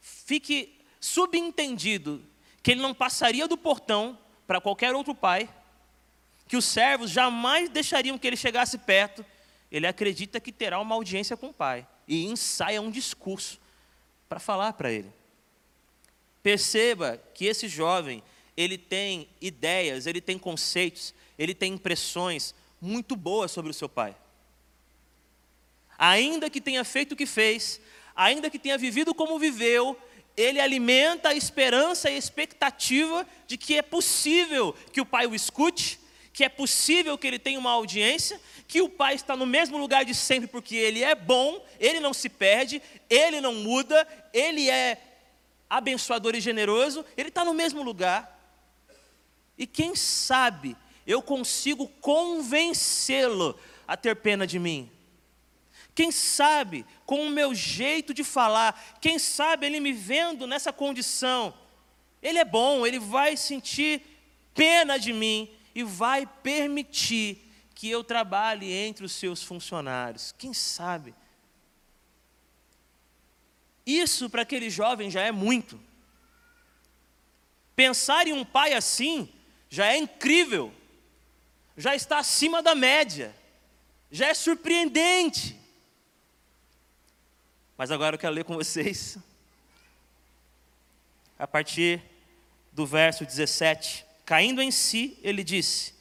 fique 0.00 0.76
subentendido 1.00 2.20
que 2.64 2.72
ele 2.72 2.80
não 2.80 2.92
passaria 2.92 3.46
do 3.46 3.56
portão 3.56 4.18
para 4.44 4.60
qualquer 4.60 4.92
outro 4.92 5.14
pai, 5.14 5.48
que 6.48 6.56
os 6.56 6.64
servos 6.64 7.12
jamais 7.12 7.70
deixariam 7.70 8.18
que 8.18 8.26
ele 8.26 8.36
chegasse 8.36 8.76
perto, 8.76 9.24
ele 9.70 9.86
acredita 9.86 10.40
que 10.40 10.50
terá 10.50 10.80
uma 10.80 10.96
audiência 10.96 11.36
com 11.36 11.50
o 11.50 11.54
pai 11.54 11.86
e 12.08 12.26
ensaia 12.26 12.82
um 12.82 12.90
discurso 12.90 13.60
para 14.28 14.40
falar 14.40 14.72
para 14.72 14.90
ele. 14.90 15.19
Perceba 16.42 17.20
que 17.34 17.44
esse 17.44 17.68
jovem, 17.68 18.22
ele 18.56 18.78
tem 18.78 19.28
ideias, 19.40 20.06
ele 20.06 20.20
tem 20.20 20.38
conceitos, 20.38 21.14
ele 21.38 21.54
tem 21.54 21.74
impressões 21.74 22.54
muito 22.80 23.14
boas 23.14 23.50
sobre 23.50 23.70
o 23.70 23.74
seu 23.74 23.88
pai. 23.88 24.16
Ainda 25.98 26.48
que 26.48 26.60
tenha 26.60 26.82
feito 26.82 27.12
o 27.12 27.16
que 27.16 27.26
fez, 27.26 27.80
ainda 28.16 28.48
que 28.48 28.58
tenha 28.58 28.78
vivido 28.78 29.14
como 29.14 29.38
viveu, 29.38 29.98
ele 30.36 30.60
alimenta 30.60 31.28
a 31.28 31.34
esperança 31.34 32.10
e 32.10 32.14
a 32.14 32.18
expectativa 32.18 33.26
de 33.46 33.58
que 33.58 33.76
é 33.76 33.82
possível 33.82 34.74
que 34.92 35.00
o 35.00 35.06
pai 35.06 35.26
o 35.26 35.34
escute, 35.34 36.00
que 36.32 36.44
é 36.44 36.48
possível 36.48 37.18
que 37.18 37.26
ele 37.26 37.38
tenha 37.38 37.58
uma 37.58 37.72
audiência, 37.72 38.40
que 38.66 38.80
o 38.80 38.88
pai 38.88 39.14
está 39.14 39.36
no 39.36 39.44
mesmo 39.44 39.76
lugar 39.76 40.04
de 40.04 40.14
sempre 40.14 40.48
porque 40.48 40.74
ele 40.76 41.02
é 41.02 41.14
bom, 41.14 41.62
ele 41.78 42.00
não 42.00 42.14
se 42.14 42.28
perde, 42.28 42.80
ele 43.10 43.40
não 43.40 43.54
muda, 43.54 44.06
ele 44.32 44.70
é 44.70 45.09
abençoador 45.70 46.34
e 46.34 46.40
generoso, 46.40 47.04
ele 47.16 47.28
está 47.28 47.44
no 47.44 47.54
mesmo 47.54 47.82
lugar. 47.82 48.38
E 49.56 49.66
quem 49.66 49.94
sabe 49.94 50.76
eu 51.06 51.22
consigo 51.22 51.88
convencê-lo 52.00 53.58
a 53.86 53.96
ter 53.96 54.16
pena 54.16 54.46
de 54.46 54.58
mim. 54.58 54.90
Quem 55.94 56.12
sabe, 56.12 56.86
com 57.04 57.26
o 57.26 57.30
meu 57.30 57.54
jeito 57.54 58.14
de 58.14 58.22
falar, 58.22 58.98
quem 59.00 59.18
sabe 59.18 59.66
ele 59.66 59.80
me 59.80 59.92
vendo 59.92 60.46
nessa 60.46 60.72
condição, 60.72 61.52
ele 62.22 62.38
é 62.38 62.44
bom, 62.44 62.86
ele 62.86 62.98
vai 62.98 63.36
sentir 63.36 64.02
pena 64.54 64.98
de 64.98 65.12
mim 65.12 65.50
e 65.74 65.82
vai 65.82 66.26
permitir 66.26 67.50
que 67.74 67.88
eu 67.88 68.04
trabalhe 68.04 68.72
entre 68.72 69.04
os 69.04 69.12
seus 69.12 69.42
funcionários. 69.42 70.34
Quem 70.38 70.52
sabe? 70.52 71.14
Isso 73.86 74.28
para 74.28 74.42
aquele 74.42 74.70
jovem 74.70 75.10
já 75.10 75.22
é 75.22 75.32
muito. 75.32 75.80
Pensar 77.74 78.26
em 78.26 78.32
um 78.32 78.44
pai 78.44 78.74
assim 78.74 79.28
já 79.70 79.86
é 79.86 79.96
incrível, 79.96 80.74
já 81.76 81.94
está 81.94 82.18
acima 82.18 82.60
da 82.60 82.74
média, 82.74 83.34
já 84.10 84.26
é 84.26 84.34
surpreendente. 84.34 85.56
Mas 87.78 87.90
agora 87.90 88.16
eu 88.16 88.18
quero 88.18 88.34
ler 88.34 88.44
com 88.44 88.56
vocês, 88.56 89.16
a 91.38 91.46
partir 91.46 92.02
do 92.72 92.84
verso 92.84 93.24
17. 93.24 94.04
Caindo 94.26 94.60
em 94.60 94.70
si, 94.70 95.16
ele 95.22 95.42
disse: 95.42 95.94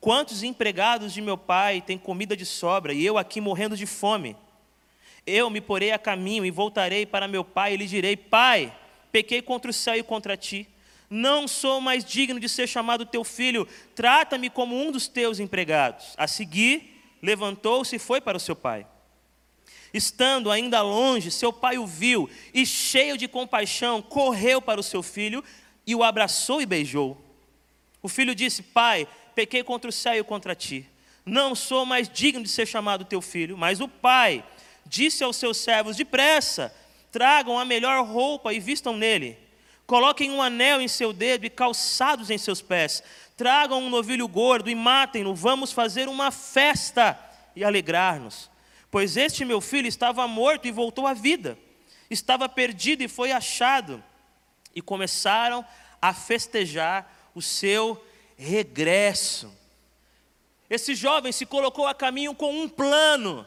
Quantos 0.00 0.42
empregados 0.42 1.12
de 1.12 1.20
meu 1.20 1.36
pai 1.36 1.80
têm 1.80 1.98
comida 1.98 2.36
de 2.36 2.46
sobra 2.46 2.92
e 2.92 3.04
eu 3.04 3.18
aqui 3.18 3.40
morrendo 3.40 3.76
de 3.76 3.86
fome? 3.86 4.36
Eu 5.28 5.50
me 5.50 5.60
porei 5.60 5.92
a 5.92 5.98
caminho 5.98 6.46
e 6.46 6.50
voltarei 6.50 7.04
para 7.04 7.28
meu 7.28 7.44
pai 7.44 7.74
e 7.74 7.76
lhe 7.76 7.86
direi: 7.86 8.16
Pai, 8.16 8.74
pequei 9.12 9.42
contra 9.42 9.70
o 9.70 9.74
céu 9.74 9.94
e 9.94 10.02
contra 10.02 10.38
ti. 10.38 10.66
Não 11.10 11.46
sou 11.46 11.80
mais 11.82 12.02
digno 12.02 12.40
de 12.40 12.48
ser 12.48 12.66
chamado 12.66 13.04
teu 13.04 13.22
filho. 13.22 13.68
Trata-me 13.94 14.48
como 14.48 14.74
um 14.74 14.90
dos 14.90 15.06
teus 15.06 15.38
empregados. 15.38 16.14
A 16.16 16.26
seguir, 16.26 17.02
levantou-se 17.20 17.94
e 17.96 17.98
foi 17.98 18.22
para 18.22 18.38
o 18.38 18.40
seu 18.40 18.56
pai. 18.56 18.86
Estando 19.92 20.50
ainda 20.50 20.80
longe, 20.80 21.30
seu 21.30 21.52
pai 21.52 21.76
o 21.76 21.86
viu 21.86 22.28
e, 22.52 22.64
cheio 22.64 23.18
de 23.18 23.28
compaixão, 23.28 24.00
correu 24.00 24.62
para 24.62 24.80
o 24.80 24.82
seu 24.82 25.02
filho 25.02 25.44
e 25.86 25.94
o 25.94 26.02
abraçou 26.02 26.62
e 26.62 26.66
beijou. 26.66 27.16
O 28.02 28.08
filho 28.08 28.34
disse: 28.34 28.62
Pai, 28.62 29.06
pequei 29.34 29.62
contra 29.62 29.90
o 29.90 29.92
céu 29.92 30.14
e 30.14 30.24
contra 30.24 30.54
ti. 30.54 30.86
Não 31.24 31.54
sou 31.54 31.84
mais 31.84 32.08
digno 32.08 32.42
de 32.42 32.48
ser 32.48 32.66
chamado 32.66 33.04
teu 33.04 33.20
filho. 33.20 33.56
Mas 33.56 33.80
o 33.80 33.88
pai 33.88 34.42
disse 34.88 35.22
aos 35.22 35.36
seus 35.36 35.58
servos: 35.58 35.96
Depressa, 35.96 36.74
tragam 37.12 37.58
a 37.58 37.64
melhor 37.64 38.04
roupa 38.04 38.52
e 38.52 38.60
vistam 38.60 38.96
nele. 38.96 39.38
Coloquem 39.86 40.30
um 40.30 40.42
anel 40.42 40.80
em 40.80 40.88
seu 40.88 41.12
dedo 41.12 41.46
e 41.46 41.50
calçados 41.50 42.30
em 42.30 42.36
seus 42.36 42.60
pés. 42.60 43.02
Tragam 43.36 43.82
um 43.82 43.88
novilho 43.88 44.28
gordo 44.28 44.68
e 44.68 44.74
matem-no. 44.74 45.34
Vamos 45.34 45.72
fazer 45.72 46.08
uma 46.08 46.30
festa 46.30 47.18
e 47.56 47.64
alegrar-nos. 47.64 48.50
Pois 48.90 49.16
este 49.16 49.44
meu 49.44 49.60
filho 49.60 49.88
estava 49.88 50.26
morto 50.28 50.66
e 50.66 50.70
voltou 50.70 51.06
à 51.06 51.14
vida. 51.14 51.58
Estava 52.10 52.48
perdido 52.48 53.02
e 53.02 53.08
foi 53.08 53.32
achado. 53.32 54.02
E 54.74 54.82
começaram 54.82 55.64
a 56.02 56.12
festejar 56.12 57.30
o 57.34 57.40
seu 57.40 58.02
regresso. 58.36 59.50
Esse 60.68 60.94
jovem 60.94 61.32
se 61.32 61.46
colocou 61.46 61.86
a 61.86 61.94
caminho 61.94 62.34
com 62.34 62.52
um 62.52 62.68
plano, 62.68 63.46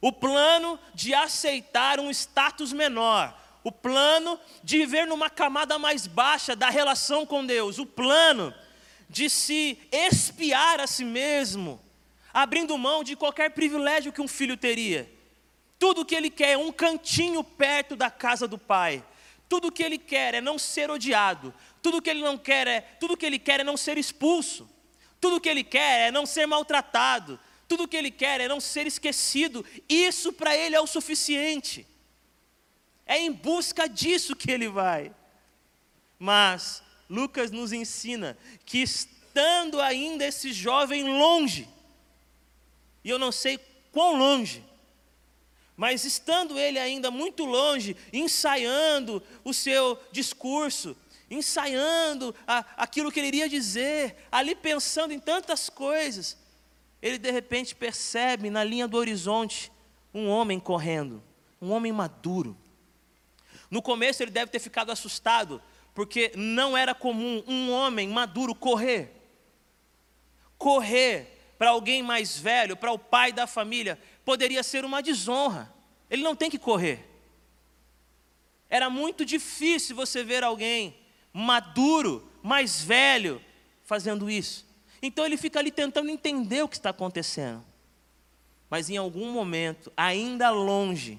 o 0.00 0.12
plano 0.12 0.78
de 0.94 1.14
aceitar 1.14 1.98
um 1.98 2.10
status 2.10 2.72
menor, 2.72 3.36
o 3.64 3.72
plano 3.72 4.38
de 4.62 4.78
viver 4.78 5.06
numa 5.06 5.28
camada 5.28 5.78
mais 5.78 6.06
baixa 6.06 6.54
da 6.54 6.70
relação 6.70 7.26
com 7.26 7.44
Deus, 7.44 7.78
o 7.78 7.86
plano 7.86 8.54
de 9.08 9.28
se 9.28 9.78
espiar 9.90 10.80
a 10.80 10.86
si 10.86 11.04
mesmo, 11.04 11.80
abrindo 12.32 12.76
mão 12.78 13.02
de 13.02 13.16
qualquer 13.16 13.50
privilégio 13.50 14.12
que 14.12 14.20
um 14.20 14.28
filho 14.28 14.56
teria. 14.56 15.10
Tudo 15.78 16.04
que 16.04 16.14
ele 16.14 16.28
quer 16.28 16.50
é 16.50 16.58
um 16.58 16.72
cantinho 16.72 17.42
perto 17.42 17.96
da 17.96 18.10
casa 18.10 18.46
do 18.46 18.58
pai. 18.58 19.02
Tudo 19.48 19.68
o 19.68 19.72
que 19.72 19.82
ele 19.82 19.96
quer 19.96 20.34
é 20.34 20.40
não 20.40 20.58
ser 20.58 20.90
odiado. 20.90 21.54
Tudo 21.80 22.02
que 22.02 22.10
ele 22.10 22.20
não 22.20 22.36
quer 22.36 22.66
é, 22.66 22.80
tudo 22.80 23.16
que 23.16 23.24
ele 23.24 23.38
quer 23.38 23.60
é 23.60 23.64
não 23.64 23.76
ser 23.76 23.96
expulso. 23.96 24.68
Tudo 25.20 25.40
que 25.40 25.48
ele 25.48 25.64
quer 25.64 26.08
é 26.08 26.10
não 26.10 26.26
ser 26.26 26.46
maltratado. 26.46 27.38
Tudo 27.68 27.86
que 27.86 27.96
ele 27.96 28.10
quer 28.10 28.40
é 28.40 28.48
não 28.48 28.60
ser 28.60 28.86
esquecido. 28.86 29.64
Isso 29.88 30.32
para 30.32 30.56
ele 30.56 30.74
é 30.74 30.80
o 30.80 30.86
suficiente. 30.86 31.86
É 33.06 33.18
em 33.18 33.30
busca 33.30 33.86
disso 33.86 34.34
que 34.34 34.50
ele 34.50 34.68
vai. 34.68 35.14
Mas 36.18 36.82
Lucas 37.08 37.50
nos 37.50 37.72
ensina 37.72 38.36
que 38.64 38.78
estando 38.78 39.80
ainda 39.80 40.24
esse 40.24 40.52
jovem 40.52 41.04
longe, 41.04 41.68
e 43.04 43.10
eu 43.10 43.18
não 43.18 43.30
sei 43.30 43.58
quão 43.92 44.16
longe, 44.16 44.64
mas 45.76 46.04
estando 46.04 46.58
ele 46.58 46.78
ainda 46.78 47.10
muito 47.10 47.44
longe, 47.44 47.96
ensaiando 48.12 49.22
o 49.44 49.54
seu 49.54 49.96
discurso, 50.10 50.96
ensaiando 51.30 52.34
a, 52.46 52.64
aquilo 52.76 53.12
que 53.12 53.20
ele 53.20 53.28
iria 53.28 53.48
dizer, 53.48 54.16
ali 54.30 54.56
pensando 54.56 55.12
em 55.12 55.20
tantas 55.20 55.70
coisas, 55.70 56.36
ele 57.00 57.18
de 57.18 57.30
repente 57.30 57.74
percebe 57.74 58.50
na 58.50 58.64
linha 58.64 58.88
do 58.88 58.96
horizonte 58.96 59.70
um 60.12 60.28
homem 60.28 60.58
correndo, 60.58 61.22
um 61.60 61.70
homem 61.70 61.92
maduro. 61.92 62.56
No 63.70 63.82
começo 63.82 64.22
ele 64.22 64.30
deve 64.30 64.50
ter 64.50 64.58
ficado 64.58 64.90
assustado, 64.90 65.62
porque 65.94 66.32
não 66.34 66.76
era 66.76 66.94
comum 66.94 67.42
um 67.46 67.70
homem 67.70 68.08
maduro 68.08 68.54
correr. 68.54 69.14
Correr 70.56 71.38
para 71.58 71.70
alguém 71.70 72.02
mais 72.02 72.38
velho, 72.38 72.76
para 72.76 72.92
o 72.92 72.98
pai 72.98 73.32
da 73.32 73.46
família, 73.46 73.98
poderia 74.24 74.62
ser 74.62 74.84
uma 74.84 75.02
desonra. 75.02 75.72
Ele 76.08 76.22
não 76.22 76.36
tem 76.36 76.50
que 76.50 76.58
correr. 76.58 77.04
Era 78.70 78.88
muito 78.90 79.24
difícil 79.24 79.96
você 79.96 80.22
ver 80.22 80.44
alguém 80.44 80.96
maduro, 81.32 82.30
mais 82.42 82.82
velho, 82.82 83.42
fazendo 83.82 84.30
isso. 84.30 84.67
Então 85.00 85.24
ele 85.24 85.36
fica 85.36 85.58
ali 85.58 85.70
tentando 85.70 86.10
entender 86.10 86.62
o 86.62 86.68
que 86.68 86.76
está 86.76 86.90
acontecendo. 86.90 87.64
Mas 88.68 88.90
em 88.90 88.96
algum 88.96 89.30
momento, 89.32 89.92
ainda 89.96 90.50
longe, 90.50 91.18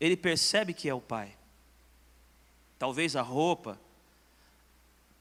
ele 0.00 0.16
percebe 0.16 0.74
que 0.74 0.88
é 0.88 0.94
o 0.94 1.00
pai. 1.00 1.34
Talvez 2.78 3.16
a 3.16 3.22
roupa, 3.22 3.80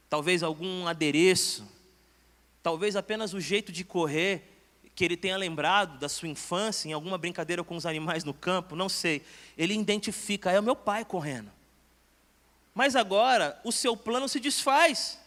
talvez 0.10 0.44
algum 0.44 0.88
adereço, 0.88 1.66
talvez 2.62 2.96
apenas 2.96 3.34
o 3.34 3.40
jeito 3.40 3.72
de 3.72 3.86
correr 3.86 4.52
que 4.96 5.04
ele 5.04 5.18
tenha 5.18 5.38
lembrado 5.38 6.00
da 6.00 6.08
sua 6.08 6.30
infância, 6.30 6.88
em 6.88 6.94
alguma 6.94 7.18
brincadeira 7.18 7.64
com 7.64 7.76
os 7.76 7.86
animais 7.86 8.24
no 8.24 8.34
campo, 8.34 8.76
não 8.76 8.88
sei. 8.88 9.22
Ele 9.58 9.74
identifica, 9.74 10.52
é 10.52 10.60
o 10.60 10.64
meu 10.64 10.76
pai 10.76 11.04
correndo. 11.04 11.52
Mas 12.74 12.96
agora 12.96 13.60
o 13.64 13.72
seu 13.72 13.96
plano 13.96 14.28
se 14.30 14.40
desfaz. 14.40 15.20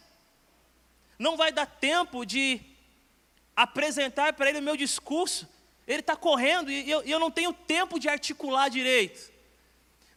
Não 1.19 1.35
vai 1.35 1.51
dar 1.51 1.65
tempo 1.65 2.25
de 2.25 2.61
apresentar 3.53 4.31
para 4.33 4.49
ele 4.49 4.59
o 4.59 4.63
meu 4.63 4.77
discurso. 4.77 5.45
Ele 5.85 5.99
está 5.99 6.15
correndo 6.15 6.71
e 6.71 6.89
eu, 6.89 7.01
eu 7.01 7.19
não 7.19 7.29
tenho 7.29 7.51
tempo 7.51 7.99
de 7.99 8.07
articular 8.07 8.69
direito. 8.69 9.29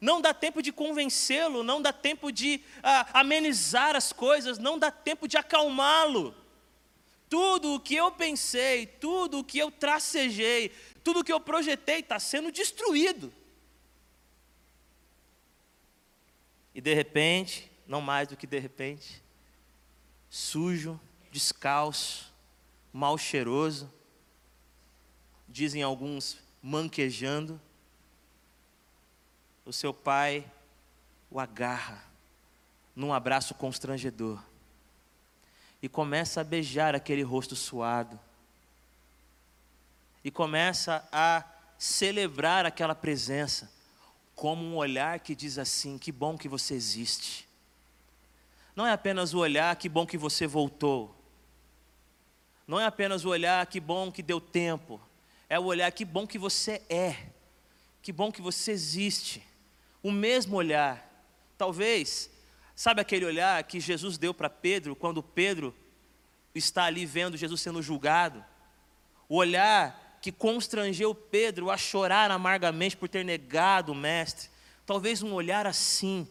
Não 0.00 0.20
dá 0.20 0.32
tempo 0.32 0.62
de 0.62 0.72
convencê-lo, 0.72 1.62
não 1.62 1.82
dá 1.82 1.92
tempo 1.92 2.30
de 2.30 2.60
ah, 2.82 3.20
amenizar 3.20 3.96
as 3.96 4.12
coisas, 4.12 4.58
não 4.58 4.78
dá 4.78 4.90
tempo 4.90 5.26
de 5.26 5.36
acalmá-lo. 5.36 6.34
Tudo 7.28 7.74
o 7.74 7.80
que 7.80 7.94
eu 7.96 8.10
pensei, 8.12 8.86
tudo 8.86 9.38
o 9.38 9.44
que 9.44 9.58
eu 9.58 9.70
tracejei, 9.70 10.70
tudo 11.02 11.20
o 11.20 11.24
que 11.24 11.32
eu 11.32 11.40
projetei 11.40 12.00
está 12.00 12.18
sendo 12.18 12.52
destruído. 12.52 13.32
E 16.74 16.80
de 16.80 16.94
repente, 16.94 17.70
não 17.86 18.00
mais 18.00 18.28
do 18.28 18.36
que 18.36 18.46
de 18.46 18.58
repente, 18.58 19.22
sujo, 20.34 20.98
descalço, 21.30 22.32
mal 22.90 23.18
cheiroso, 23.18 23.92
dizem 25.46 25.82
alguns 25.82 26.38
manquejando, 26.62 27.60
o 29.62 29.74
seu 29.74 29.92
pai 29.92 30.50
o 31.30 31.38
agarra 31.38 32.02
num 32.96 33.12
abraço 33.12 33.54
constrangedor 33.54 34.42
e 35.82 35.88
começa 35.88 36.40
a 36.40 36.44
beijar 36.44 36.94
aquele 36.94 37.22
rosto 37.22 37.54
suado 37.54 38.18
e 40.24 40.30
começa 40.30 41.06
a 41.12 41.44
celebrar 41.76 42.64
aquela 42.64 42.94
presença 42.94 43.70
como 44.34 44.64
um 44.64 44.76
olhar 44.76 45.20
que 45.20 45.34
diz 45.34 45.58
assim: 45.58 45.98
que 45.98 46.10
bom 46.10 46.38
que 46.38 46.48
você 46.48 46.72
existe. 46.72 47.51
Não 48.74 48.86
é 48.86 48.92
apenas 48.92 49.34
o 49.34 49.38
olhar, 49.38 49.74
que 49.76 49.88
bom 49.88 50.06
que 50.06 50.16
você 50.16 50.46
voltou. 50.46 51.14
Não 52.66 52.80
é 52.80 52.86
apenas 52.86 53.24
o 53.24 53.28
olhar, 53.28 53.66
que 53.66 53.80
bom 53.80 54.10
que 54.10 54.22
deu 54.22 54.40
tempo. 54.40 55.00
É 55.48 55.58
o 55.58 55.64
olhar, 55.64 55.90
que 55.92 56.04
bom 56.04 56.26
que 56.26 56.38
você 56.38 56.82
é. 56.88 57.16
Que 58.00 58.12
bom 58.12 58.32
que 58.32 58.40
você 58.40 58.72
existe. 58.72 59.46
O 60.02 60.10
mesmo 60.10 60.56
olhar. 60.56 61.06
Talvez, 61.58 62.30
sabe 62.74 63.00
aquele 63.00 63.26
olhar 63.26 63.62
que 63.64 63.78
Jesus 63.78 64.16
deu 64.16 64.32
para 64.32 64.48
Pedro, 64.48 64.96
quando 64.96 65.22
Pedro 65.22 65.74
está 66.54 66.84
ali 66.84 67.04
vendo 67.04 67.36
Jesus 67.36 67.60
sendo 67.60 67.82
julgado? 67.82 68.44
O 69.28 69.36
olhar 69.36 70.18
que 70.22 70.32
constrangeu 70.32 71.14
Pedro 71.14 71.70
a 71.70 71.76
chorar 71.76 72.30
amargamente 72.30 72.96
por 72.96 73.08
ter 73.08 73.24
negado 73.24 73.92
o 73.92 73.94
Mestre. 73.94 74.48
Talvez 74.86 75.22
um 75.22 75.32
olhar 75.32 75.66
assim, 75.66 76.28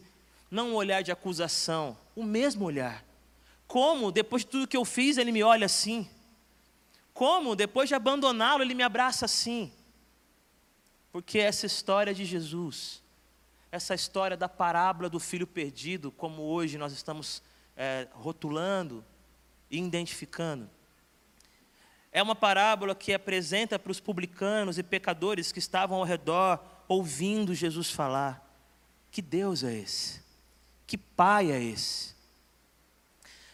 não 0.50 0.70
um 0.70 0.74
olhar 0.74 1.02
de 1.02 1.12
acusação, 1.12 1.96
o 2.14 2.22
mesmo 2.22 2.64
olhar. 2.64 3.04
Como, 3.66 4.12
depois 4.12 4.44
de 4.44 4.50
tudo 4.50 4.68
que 4.68 4.76
eu 4.76 4.84
fiz, 4.84 5.16
ele 5.16 5.32
me 5.32 5.42
olha 5.42 5.66
assim? 5.66 6.08
Como, 7.14 7.56
depois 7.56 7.88
de 7.88 7.94
abandoná-lo, 7.94 8.62
ele 8.62 8.74
me 8.74 8.82
abraça 8.82 9.24
assim? 9.24 9.72
Porque 11.10 11.38
essa 11.38 11.66
história 11.66 12.14
de 12.14 12.24
Jesus, 12.24 13.02
essa 13.70 13.94
história 13.94 14.36
da 14.36 14.48
parábola 14.48 15.08
do 15.08 15.20
filho 15.20 15.46
perdido, 15.46 16.10
como 16.10 16.42
hoje 16.42 16.78
nós 16.78 16.92
estamos 16.92 17.42
é, 17.76 18.08
rotulando 18.12 19.04
e 19.70 19.78
identificando, 19.78 20.68
é 22.10 22.22
uma 22.22 22.34
parábola 22.34 22.94
que 22.94 23.14
apresenta 23.14 23.78
para 23.78 23.90
os 23.90 23.98
publicanos 23.98 24.78
e 24.78 24.82
pecadores 24.82 25.50
que 25.50 25.58
estavam 25.58 25.98
ao 25.98 26.04
redor, 26.04 26.62
ouvindo 26.86 27.54
Jesus 27.54 27.90
falar: 27.90 28.46
que 29.10 29.22
Deus 29.22 29.64
é 29.64 29.74
esse? 29.74 30.21
Que 30.86 30.96
pai 30.96 31.50
é 31.50 31.62
esse? 31.62 32.14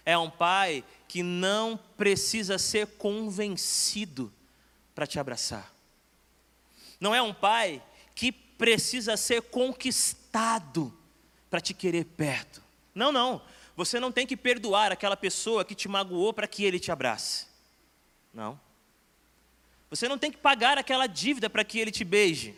É 0.04 0.16
um 0.16 0.30
pai 0.30 0.84
que 1.06 1.22
não 1.22 1.78
precisa 1.96 2.58
ser 2.58 2.86
convencido 2.86 4.32
para 4.94 5.06
te 5.06 5.18
abraçar. 5.18 5.72
Não 7.00 7.14
é 7.14 7.22
um 7.22 7.32
pai 7.32 7.82
que 8.14 8.32
precisa 8.32 9.16
ser 9.16 9.42
conquistado 9.42 10.92
para 11.48 11.60
te 11.60 11.72
querer 11.72 12.04
perto. 12.04 12.62
Não, 12.94 13.12
não. 13.12 13.40
Você 13.76 14.00
não 14.00 14.10
tem 14.10 14.26
que 14.26 14.36
perdoar 14.36 14.90
aquela 14.90 15.16
pessoa 15.16 15.64
que 15.64 15.74
te 15.74 15.88
magoou 15.88 16.32
para 16.32 16.48
que 16.48 16.64
ele 16.64 16.80
te 16.80 16.90
abrace. 16.90 17.46
Não. 18.34 18.60
Você 19.88 20.08
não 20.08 20.18
tem 20.18 20.30
que 20.30 20.38
pagar 20.38 20.76
aquela 20.76 21.06
dívida 21.06 21.48
para 21.48 21.64
que 21.64 21.78
ele 21.78 21.90
te 21.90 22.04
beije. 22.04 22.54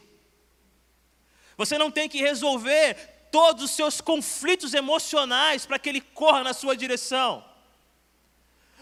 Você 1.56 1.76
não 1.76 1.90
tem 1.90 2.08
que 2.08 2.18
resolver 2.18 3.19
todos 3.30 3.64
os 3.64 3.70
seus 3.70 4.00
conflitos 4.00 4.74
emocionais 4.74 5.66
para 5.66 5.78
que 5.78 5.88
ele 5.88 6.00
corra 6.00 6.42
na 6.42 6.52
sua 6.52 6.76
direção. 6.76 7.44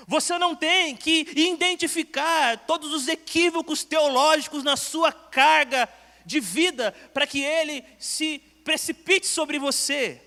Você 0.06 0.38
não 0.38 0.54
tem 0.54 0.96
que 0.96 1.26
identificar 1.36 2.58
todos 2.66 2.92
os 2.92 3.08
equívocos 3.08 3.84
teológicos 3.84 4.62
na 4.62 4.76
sua 4.76 5.12
carga 5.12 5.88
de 6.24 6.40
vida 6.40 6.92
para 7.12 7.26
que 7.26 7.42
ele 7.42 7.84
se 7.98 8.38
precipite 8.64 9.26
sobre 9.26 9.58
você. 9.58 10.22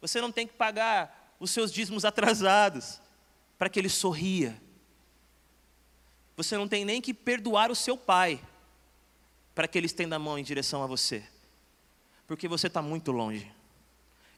Você 0.00 0.20
não 0.20 0.32
tem 0.32 0.46
que 0.46 0.54
pagar 0.54 1.36
os 1.40 1.50
seus 1.50 1.72
dízimos 1.72 2.04
atrasados 2.04 3.00
para 3.58 3.68
que 3.68 3.78
ele 3.78 3.88
sorria. 3.88 4.60
Você 6.36 6.56
não 6.56 6.68
tem 6.68 6.84
nem 6.84 7.00
que 7.00 7.12
perdoar 7.12 7.70
o 7.70 7.74
seu 7.74 7.96
pai 7.96 8.40
para 9.54 9.66
que 9.66 9.76
ele 9.76 9.86
estenda 9.86 10.16
a 10.16 10.20
mão 10.20 10.38
em 10.38 10.44
direção 10.44 10.84
a 10.84 10.86
você, 10.86 11.24
porque 12.28 12.46
você 12.46 12.66
está 12.66 12.82
muito 12.82 13.10
longe. 13.10 13.50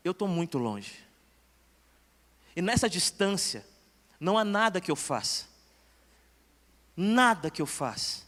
Eu 0.02 0.12
estou 0.12 0.28
muito 0.28 0.56
longe. 0.56 1.04
E 2.54 2.62
nessa 2.62 2.88
distância, 2.88 3.66
não 4.18 4.38
há 4.38 4.44
nada 4.44 4.80
que 4.80 4.90
eu 4.90 4.96
faça, 4.96 5.46
nada 6.96 7.50
que 7.50 7.60
eu 7.60 7.66
faça, 7.66 8.22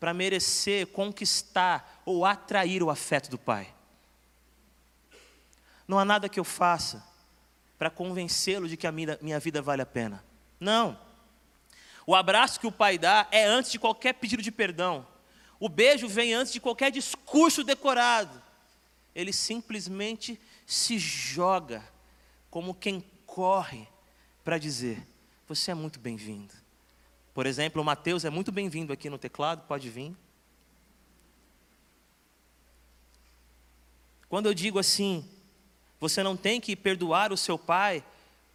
para 0.00 0.14
merecer, 0.14 0.86
conquistar 0.88 2.02
ou 2.04 2.24
atrair 2.24 2.82
o 2.82 2.90
afeto 2.90 3.30
do 3.30 3.38
Pai. 3.38 3.72
Não 5.86 5.98
há 5.98 6.04
nada 6.04 6.28
que 6.28 6.40
eu 6.40 6.44
faça 6.44 7.04
para 7.78 7.90
convencê-lo 7.90 8.68
de 8.68 8.76
que 8.76 8.86
a 8.86 8.92
minha, 8.92 9.18
minha 9.20 9.38
vida 9.38 9.60
vale 9.60 9.82
a 9.82 9.86
pena. 9.86 10.24
Não. 10.58 10.98
O 12.06 12.14
abraço 12.14 12.58
que 12.58 12.66
o 12.66 12.72
Pai 12.72 12.96
dá 12.96 13.28
é 13.30 13.44
antes 13.44 13.70
de 13.70 13.78
qualquer 13.78 14.14
pedido 14.14 14.42
de 14.42 14.50
perdão. 14.50 15.06
O 15.60 15.68
beijo 15.68 16.08
vem 16.08 16.32
antes 16.32 16.52
de 16.52 16.60
qualquer 16.60 16.90
discurso 16.90 17.62
decorado. 17.62 18.42
Ele 19.14 19.32
simplesmente 19.32 20.40
se 20.66 20.98
joga 20.98 21.82
como 22.50 22.74
quem 22.74 23.04
corre 23.26 23.86
para 24.44 24.58
dizer: 24.58 25.06
você 25.46 25.70
é 25.70 25.74
muito 25.74 25.98
bem-vindo. 25.98 26.54
Por 27.34 27.46
exemplo, 27.46 27.80
o 27.80 27.84
Mateus 27.84 28.24
é 28.24 28.30
muito 28.30 28.52
bem-vindo 28.52 28.92
aqui 28.92 29.08
no 29.08 29.18
teclado, 29.18 29.66
pode 29.66 29.88
vir. 29.88 30.14
Quando 34.28 34.46
eu 34.46 34.54
digo 34.54 34.78
assim, 34.78 35.28
você 36.00 36.22
não 36.22 36.36
tem 36.36 36.60
que 36.60 36.74
perdoar 36.74 37.32
o 37.32 37.36
seu 37.36 37.58
pai 37.58 38.04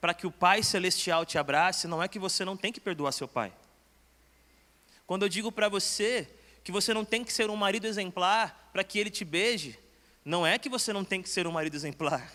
para 0.01 0.13
que 0.13 0.27
o 0.27 0.31
Pai 0.31 0.61
Celestial 0.61 1.25
te 1.25 1.37
abrace, 1.37 1.87
não 1.87 2.01
é 2.01 2.07
que 2.07 2.19
você 2.19 2.45
não 2.45 2.57
tem 2.57 2.71
que 2.71 2.79
perdoar 2.79 3.11
seu 3.11 3.27
pai. 3.27 3.53
Quando 5.05 5.23
eu 5.23 5.29
digo 5.29 5.51
para 5.51 5.69
você 5.69 6.29
que 6.63 6.71
você 6.71 6.93
não 6.93 7.05
tem 7.05 7.23
que 7.23 7.31
ser 7.31 7.49
um 7.49 7.55
marido 7.55 7.85
exemplar 7.87 8.69
para 8.73 8.83
que 8.83 8.99
ele 8.99 9.09
te 9.09 9.23
beije, 9.23 9.79
não 10.27 10.45
é 10.45 10.59
que 10.59 10.69
você 10.69 10.93
não 10.93 11.03
tem 11.03 11.21
que 11.21 11.29
ser 11.29 11.47
um 11.47 11.51
marido 11.51 11.75
exemplar 11.75 12.31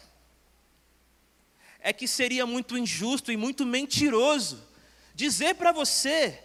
é 1.83 1.93
que 1.93 2.07
seria 2.07 2.47
muito 2.47 2.79
injusto 2.79 3.33
e 3.33 3.37
muito 3.37 3.67
mentiroso 3.67 4.63
dizer 5.15 5.57
para 5.57 5.73
você, 5.73 6.39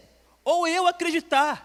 ou 0.44 0.66
eu 0.66 0.86
acreditar, 0.86 1.64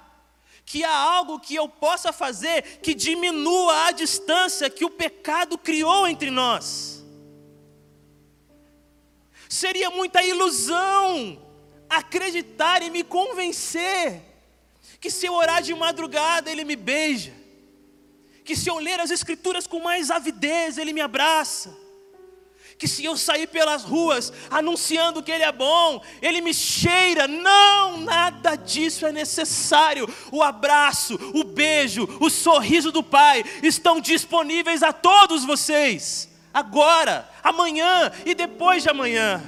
que 0.65 0.83
há 0.83 0.95
algo 0.95 1.39
que 1.39 1.55
eu 1.55 1.67
possa 1.67 2.13
fazer 2.13 2.79
que 2.81 2.93
diminua 2.93 3.87
a 3.87 3.91
distância 3.91 4.69
que 4.69 4.85
o 4.85 4.89
pecado 4.89 5.57
criou 5.57 6.07
entre 6.07 6.31
nós. 6.31 7.03
Seria 9.49 9.89
muita 9.89 10.23
ilusão 10.23 11.41
acreditar 11.89 12.81
e 12.81 12.89
me 12.89 13.03
convencer 13.03 14.21
que 15.01 15.11
se 15.11 15.25
eu 15.25 15.33
orar 15.33 15.61
de 15.61 15.73
madrugada 15.73 16.49
ele 16.49 16.63
me 16.63 16.77
beija, 16.77 17.33
que 18.43 18.55
se 18.55 18.69
eu 18.69 18.77
ler 18.77 18.99
as 18.99 19.11
escrituras 19.11 19.65
com 19.65 19.79
mais 19.79 20.11
avidez 20.11 20.77
ele 20.77 20.93
me 20.93 21.01
abraça, 21.01 21.83
que 22.77 22.87
se 22.87 23.05
eu 23.05 23.15
sair 23.15 23.47
pelas 23.47 23.83
ruas 23.83 24.33
anunciando 24.49 25.23
que 25.23 25.31
Ele 25.31 25.43
é 25.43 25.51
bom, 25.51 26.01
Ele 26.21 26.41
me 26.41 26.53
cheira. 26.53 27.27
Não, 27.27 27.97
nada 27.99 28.55
disso 28.55 29.05
é 29.05 29.11
necessário. 29.11 30.05
O 30.31 30.43
abraço, 30.43 31.17
o 31.33 31.43
beijo, 31.43 32.07
o 32.19 32.29
sorriso 32.29 32.91
do 32.91 33.03
Pai 33.03 33.43
estão 33.61 34.01
disponíveis 34.01 34.83
a 34.83 34.91
todos 34.91 35.45
vocês, 35.45 36.27
agora, 36.53 37.29
amanhã 37.41 38.11
e 38.25 38.35
depois 38.35 38.83
de 38.83 38.89
amanhã. 38.89 39.41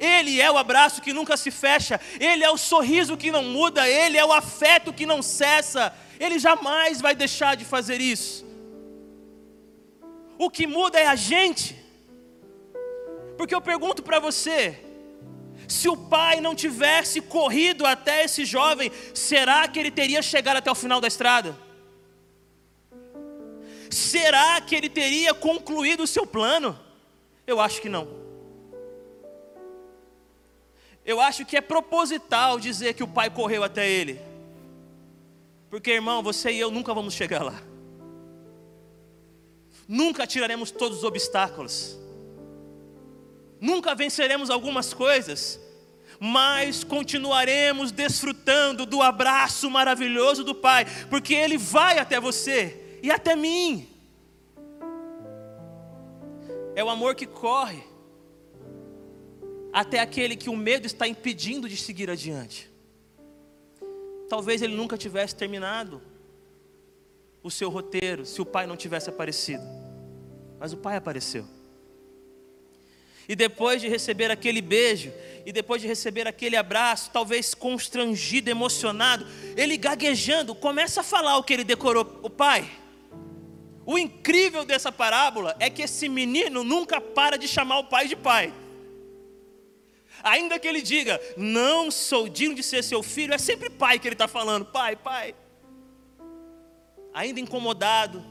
Ele 0.00 0.40
é 0.40 0.50
o 0.50 0.56
abraço 0.56 1.02
que 1.02 1.12
nunca 1.12 1.36
se 1.36 1.50
fecha, 1.50 2.00
Ele 2.18 2.42
é 2.42 2.50
o 2.50 2.56
sorriso 2.56 3.18
que 3.18 3.30
não 3.30 3.44
muda, 3.44 3.86
Ele 3.86 4.16
é 4.16 4.24
o 4.24 4.32
afeto 4.32 4.94
que 4.94 5.04
não 5.04 5.20
cessa, 5.20 5.94
Ele 6.18 6.38
jamais 6.38 7.00
vai 7.02 7.14
deixar 7.14 7.54
de 7.54 7.66
fazer 7.66 8.00
isso. 8.00 8.46
O 10.38 10.48
que 10.48 10.66
muda 10.66 10.98
é 10.98 11.06
a 11.06 11.14
gente. 11.14 11.76
Porque 13.36 13.54
eu 13.54 13.60
pergunto 13.60 14.02
para 14.02 14.18
você: 14.18 14.82
se 15.68 15.88
o 15.88 15.96
pai 15.96 16.40
não 16.40 16.54
tivesse 16.54 17.20
corrido 17.20 17.84
até 17.84 18.24
esse 18.24 18.46
jovem, 18.46 18.90
será 19.14 19.68
que 19.68 19.78
ele 19.78 19.90
teria 19.90 20.22
chegado 20.22 20.56
até 20.56 20.70
o 20.70 20.74
final 20.74 21.00
da 21.00 21.08
estrada? 21.08 21.56
Será 23.90 24.60
que 24.60 24.74
ele 24.74 24.88
teria 24.88 25.34
concluído 25.34 26.04
o 26.04 26.06
seu 26.06 26.26
plano? 26.26 26.78
Eu 27.46 27.60
acho 27.60 27.82
que 27.82 27.88
não. 27.88 28.19
Eu 31.10 31.20
acho 31.20 31.44
que 31.44 31.56
é 31.56 31.60
proposital 31.60 32.58
dizer 32.58 32.94
que 32.94 33.02
o 33.02 33.08
pai 33.08 33.28
correu 33.30 33.62
até 33.64 33.88
ele. 33.88 34.20
Porque, 35.68 35.90
irmão, 35.90 36.22
você 36.22 36.50
e 36.52 36.58
eu 36.58 36.70
nunca 36.70 36.92
vamos 36.94 37.14
chegar 37.14 37.42
lá. 37.42 37.60
Nunca 39.86 40.26
tiraremos 40.26 40.70
todos 40.70 40.98
os 40.98 41.04
obstáculos 41.04 42.00
nunca 43.60 43.94
venceremos 43.94 44.48
algumas 44.48 44.94
coisas, 44.94 45.60
mais 46.18 46.82
continuaremos 46.82 47.92
desfrutando 47.92 48.86
do 48.86 49.02
abraço 49.02 49.70
maravilhoso 49.70 50.42
do 50.42 50.54
Pai, 50.54 50.86
porque 51.08 51.34
Ele 51.34 51.58
vai 51.58 51.98
até 51.98 52.18
você 52.18 52.98
e 53.02 53.10
até 53.10 53.36
mim. 53.36 53.86
É 56.74 56.82
o 56.82 56.88
amor 56.88 57.14
que 57.14 57.26
corre 57.26 57.82
até 59.72 60.00
aquele 60.00 60.36
que 60.36 60.50
o 60.50 60.56
medo 60.56 60.86
está 60.86 61.06
impedindo 61.06 61.68
de 61.68 61.76
seguir 61.76 62.10
adiante. 62.10 62.70
Talvez 64.28 64.62
ele 64.62 64.74
nunca 64.74 64.96
tivesse 64.96 65.34
terminado 65.34 66.00
o 67.42 67.50
seu 67.50 67.70
roteiro 67.70 68.24
se 68.24 68.40
o 68.40 68.46
pai 68.46 68.66
não 68.66 68.76
tivesse 68.76 69.08
aparecido, 69.08 69.62
mas 70.58 70.72
o 70.72 70.76
pai 70.76 70.96
apareceu. 70.96 71.46
E 73.28 73.36
depois 73.36 73.80
de 73.80 73.88
receber 73.88 74.30
aquele 74.30 74.60
beijo, 74.60 75.12
e 75.46 75.52
depois 75.52 75.80
de 75.80 75.86
receber 75.86 76.26
aquele 76.26 76.56
abraço, 76.56 77.10
talvez 77.12 77.54
constrangido, 77.54 78.50
emocionado, 78.50 79.26
ele 79.56 79.76
gaguejando, 79.76 80.54
começa 80.54 81.00
a 81.00 81.04
falar 81.04 81.36
o 81.36 81.42
que 81.44 81.52
ele 81.52 81.64
decorou. 81.64 82.18
O 82.22 82.28
pai, 82.28 82.68
o 83.86 83.98
incrível 83.98 84.64
dessa 84.64 84.90
parábola 84.92 85.56
é 85.58 85.70
que 85.70 85.82
esse 85.82 86.08
menino 86.08 86.62
nunca 86.64 87.00
para 87.00 87.36
de 87.36 87.48
chamar 87.48 87.78
o 87.78 87.84
pai 87.84 88.08
de 88.08 88.16
pai. 88.16 88.52
Ainda 90.22 90.58
que 90.58 90.68
ele 90.68 90.82
diga, 90.82 91.20
não 91.36 91.90
sou 91.90 92.28
digno 92.28 92.54
de 92.54 92.62
ser 92.62 92.82
seu 92.82 93.02
filho, 93.02 93.34
é 93.34 93.38
sempre 93.38 93.70
pai 93.70 93.98
que 93.98 94.06
ele 94.06 94.14
está 94.14 94.28
falando, 94.28 94.64
pai, 94.64 94.96
pai. 94.96 95.34
Ainda 97.12 97.40
incomodado, 97.40 98.24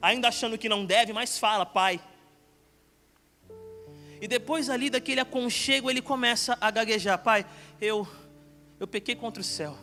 ainda 0.00 0.28
achando 0.28 0.58
que 0.58 0.68
não 0.68 0.84
deve, 0.84 1.12
mas 1.12 1.38
fala, 1.38 1.66
pai. 1.66 2.00
E 4.22 4.28
depois 4.28 4.70
ali 4.70 4.88
daquele 4.88 5.18
aconchego, 5.18 5.90
ele 5.90 6.00
começa 6.00 6.56
a 6.60 6.70
gaguejar: 6.70 7.18
Pai, 7.18 7.44
eu, 7.80 8.06
eu 8.78 8.86
pequei 8.86 9.16
contra 9.16 9.40
o 9.40 9.44
céu. 9.44 9.76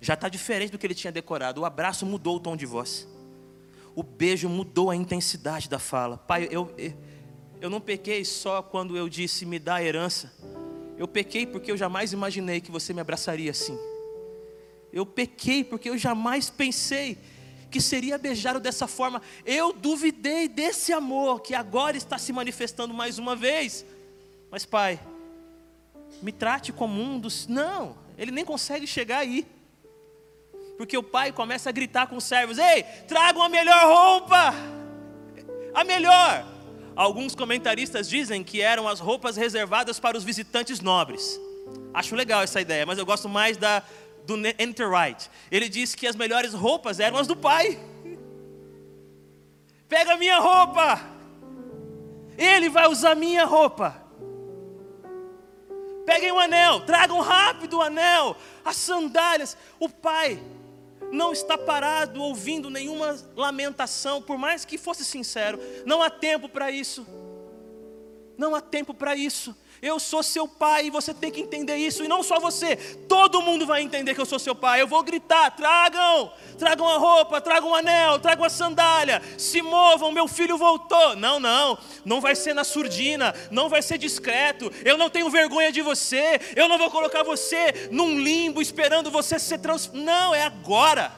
Já 0.00 0.14
está 0.14 0.28
diferente 0.28 0.70
do 0.70 0.78
que 0.78 0.86
ele 0.86 0.94
tinha 0.94 1.10
decorado. 1.10 1.62
O 1.62 1.64
abraço 1.64 2.06
mudou 2.06 2.36
o 2.36 2.40
tom 2.40 2.56
de 2.56 2.64
voz. 2.64 3.08
O 3.92 4.04
beijo 4.04 4.48
mudou 4.48 4.88
a 4.88 4.94
intensidade 4.94 5.68
da 5.68 5.80
fala. 5.80 6.16
Pai, 6.16 6.46
eu, 6.48 6.72
eu 6.78 6.94
não 7.70 7.80
pequei 7.80 8.24
só 8.24 8.62
quando 8.62 8.96
eu 8.96 9.08
disse 9.08 9.46
me 9.46 9.58
dá 9.58 9.76
a 9.76 9.82
herança. 9.82 10.32
Eu 10.96 11.08
pequei 11.08 11.46
porque 11.46 11.70
eu 11.72 11.76
jamais 11.76 12.12
imaginei 12.12 12.60
que 12.60 12.70
você 12.70 12.92
me 12.92 13.00
abraçaria 13.00 13.50
assim. 13.50 13.78
Eu 14.92 15.04
pequei 15.04 15.64
porque 15.64 15.90
eu 15.90 15.98
jamais 15.98 16.50
pensei 16.50 17.18
que 17.70 17.80
seria 17.80 18.16
beijado 18.16 18.60
dessa 18.60 18.86
forma. 18.86 19.20
Eu 19.44 19.72
duvidei 19.72 20.46
desse 20.46 20.92
amor 20.92 21.40
que 21.40 21.54
agora 21.54 21.96
está 21.96 22.16
se 22.18 22.32
manifestando 22.32 22.94
mais 22.94 23.18
uma 23.18 23.34
vez. 23.34 23.84
Mas, 24.50 24.64
Pai, 24.64 25.00
me 26.22 26.30
trate 26.30 26.72
como 26.72 27.02
um 27.02 27.18
dos. 27.18 27.48
Não, 27.48 27.96
ele 28.16 28.30
nem 28.30 28.44
consegue 28.44 28.86
chegar 28.86 29.18
aí. 29.18 29.44
Porque 30.76 30.96
o 30.96 31.02
pai 31.02 31.32
começa 31.32 31.68
a 31.68 31.72
gritar 31.72 32.06
com 32.06 32.16
os 32.16 32.24
servos: 32.24 32.58
Ei, 32.58 32.84
tragam 33.08 33.42
a 33.42 33.48
melhor 33.48 33.84
roupa! 33.86 34.54
A 35.74 35.82
melhor! 35.82 36.53
Alguns 36.96 37.34
comentaristas 37.34 38.08
dizem 38.08 38.44
que 38.44 38.60
eram 38.60 38.88
as 38.88 39.00
roupas 39.00 39.36
reservadas 39.36 39.98
para 39.98 40.16
os 40.16 40.22
visitantes 40.22 40.80
nobres. 40.80 41.40
Acho 41.92 42.14
legal 42.14 42.42
essa 42.42 42.60
ideia, 42.60 42.86
mas 42.86 42.98
eu 42.98 43.06
gosto 43.06 43.28
mais 43.28 43.56
da, 43.56 43.82
do 44.24 44.36
Enterwright. 44.58 45.28
Ele 45.50 45.68
disse 45.68 45.96
que 45.96 46.06
as 46.06 46.14
melhores 46.14 46.54
roupas 46.54 47.00
eram 47.00 47.18
as 47.18 47.26
do 47.26 47.34
pai. 47.34 47.78
Pega 49.88 50.16
minha 50.16 50.38
roupa. 50.38 51.00
Ele 52.38 52.68
vai 52.68 52.88
usar 52.88 53.14
minha 53.14 53.44
roupa. 53.44 54.02
Peguem 56.06 56.30
o 56.32 56.36
um 56.36 56.38
anel, 56.40 56.80
tragam 56.80 57.20
rápido 57.20 57.78
o 57.78 57.82
anel, 57.82 58.36
as 58.64 58.76
sandálias. 58.76 59.56
O 59.80 59.88
pai 59.88 60.40
não 61.14 61.32
está 61.32 61.56
parado 61.56 62.20
ouvindo 62.20 62.68
nenhuma 62.68 63.16
lamentação, 63.36 64.20
por 64.20 64.36
mais 64.36 64.64
que 64.64 64.76
fosse 64.76 65.04
sincero. 65.04 65.58
Não 65.86 66.02
há 66.02 66.10
tempo 66.10 66.48
para 66.48 66.70
isso. 66.70 67.06
Não 68.36 68.54
há 68.54 68.60
tempo 68.60 68.92
para 68.92 69.14
isso. 69.14 69.56
Eu 69.82 70.00
sou 70.00 70.22
seu 70.22 70.48
pai 70.48 70.86
e 70.86 70.90
você 70.90 71.12
tem 71.12 71.30
que 71.30 71.40
entender 71.40 71.76
isso. 71.76 72.04
E 72.04 72.08
não 72.08 72.22
só 72.22 72.40
você, 72.40 72.76
todo 72.76 73.42
mundo 73.42 73.66
vai 73.66 73.82
entender 73.82 74.14
que 74.14 74.20
eu 74.20 74.26
sou 74.26 74.38
seu 74.38 74.54
pai. 74.54 74.80
Eu 74.80 74.86
vou 74.86 75.02
gritar: 75.02 75.50
tragam, 75.50 76.32
tragam 76.58 76.88
a 76.88 76.96
roupa, 76.96 77.40
tragam 77.40 77.70
o 77.70 77.74
anel, 77.74 78.18
tragam 78.18 78.44
a 78.44 78.48
sandália, 78.48 79.20
se 79.36 79.60
movam, 79.62 80.10
meu 80.10 80.26
filho 80.26 80.56
voltou. 80.56 81.16
Não, 81.16 81.38
não, 81.38 81.78
não 82.04 82.20
vai 82.20 82.34
ser 82.34 82.54
na 82.54 82.64
surdina, 82.64 83.34
não 83.50 83.68
vai 83.68 83.82
ser 83.82 83.98
discreto. 83.98 84.72
Eu 84.84 84.96
não 84.96 85.10
tenho 85.10 85.28
vergonha 85.30 85.70
de 85.70 85.82
você, 85.82 86.40
eu 86.56 86.68
não 86.68 86.78
vou 86.78 86.90
colocar 86.90 87.22
você 87.22 87.88
num 87.90 88.18
limbo 88.18 88.62
esperando 88.62 89.10
você 89.10 89.38
ser 89.38 89.58
trans. 89.58 89.90
Não, 89.92 90.34
é 90.34 90.44
agora. 90.44 91.12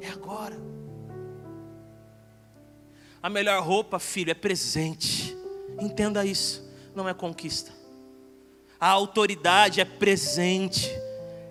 É 0.00 0.08
agora. 0.08 0.56
A 3.22 3.28
melhor 3.28 3.62
roupa, 3.62 3.98
filho, 3.98 4.30
é 4.30 4.34
presente. 4.34 5.36
Entenda 5.78 6.24
isso 6.24 6.65
não 6.96 7.08
é 7.08 7.14
conquista. 7.14 7.70
A 8.80 8.88
autoridade 8.88 9.80
é 9.80 9.84
presente, 9.84 10.90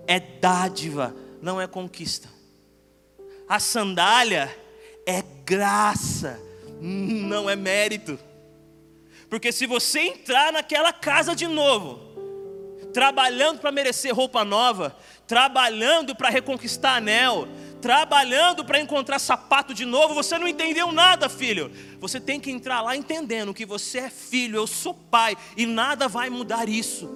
é 0.08 0.20
dádiva, 0.20 1.16
não 1.42 1.62
é 1.62 1.68
conquista. 1.68 2.28
A 3.48 3.60
sandália 3.60 4.54
é 5.06 5.24
graça, 5.46 6.40
não 6.82 7.50
é 7.50 7.56
mérito. 7.56 8.20
Porque 9.30 9.52
se 9.52 9.66
você 9.66 10.00
entrar 10.00 10.52
naquela 10.52 10.92
casa 10.92 11.36
de 11.36 11.48
novo, 11.48 12.00
trabalhando 12.94 13.60
para 13.60 13.72
merecer 13.72 14.16
roupa 14.16 14.44
nova, 14.44 14.96
trabalhando 15.28 16.16
para 16.16 16.30
reconquistar 16.30 16.98
anel, 16.98 17.48
trabalhando 17.86 18.66
para 18.66 18.80
encontrar 18.80 19.20
sapato 19.20 19.72
de 19.72 19.86
novo, 19.86 20.16
você 20.16 20.40
não 20.40 20.48
entendeu 20.48 20.92
nada, 20.92 21.30
filho. 21.30 21.72
Você 22.00 22.20
tem 22.20 22.40
que 22.40 22.50
entrar 22.50 22.82
lá 22.82 22.98
entendendo 22.98 23.54
que 23.54 23.64
você 23.64 24.00
é 24.00 24.10
filho, 24.10 24.56
eu 24.56 24.66
sou 24.66 24.92
pai, 24.92 25.38
e 25.56 25.68
nada 25.68 26.08
vai 26.08 26.28
mudar 26.28 26.68
isso, 26.68 27.08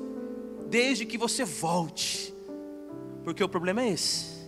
desde 0.68 1.08
que 1.08 1.18
você 1.18 1.44
volte, 1.44 2.32
porque 3.24 3.44
o 3.44 3.50
problema 3.50 3.82
é 3.82 3.90
esse. 3.90 4.48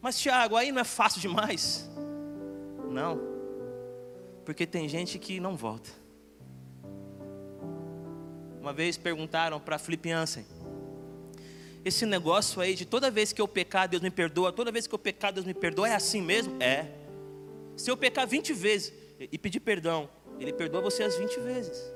Mas, 0.00 0.20
Tiago, 0.20 0.54
aí 0.54 0.70
não 0.70 0.82
é 0.82 0.84
fácil 0.84 1.20
demais? 1.20 1.90
Não, 2.88 3.18
porque 4.44 4.68
tem 4.68 4.88
gente 4.88 5.18
que 5.18 5.40
não 5.40 5.56
volta. 5.56 5.90
Uma 8.60 8.72
vez 8.72 8.96
perguntaram 8.96 9.58
para 9.58 9.80
Felipe 9.80 10.12
Ansem, 10.12 10.46
esse 11.86 12.04
negócio 12.04 12.60
aí 12.60 12.74
de 12.74 12.84
toda 12.84 13.12
vez 13.12 13.32
que 13.32 13.40
eu 13.40 13.46
pecar, 13.46 13.88
Deus 13.88 14.02
me 14.02 14.10
perdoa, 14.10 14.52
toda 14.52 14.72
vez 14.72 14.88
que 14.88 14.94
eu 14.94 14.98
pecar, 14.98 15.32
Deus 15.32 15.46
me 15.46 15.54
perdoa, 15.54 15.88
é 15.88 15.94
assim 15.94 16.20
mesmo? 16.20 16.60
É. 16.60 16.90
Se 17.76 17.88
eu 17.88 17.96
pecar 17.96 18.26
20 18.26 18.52
vezes 18.52 18.92
e 19.20 19.38
pedir 19.38 19.60
perdão, 19.60 20.08
Ele 20.40 20.52
perdoa 20.52 20.80
você 20.80 21.04
as 21.04 21.16
20 21.16 21.38
vezes. 21.38 21.94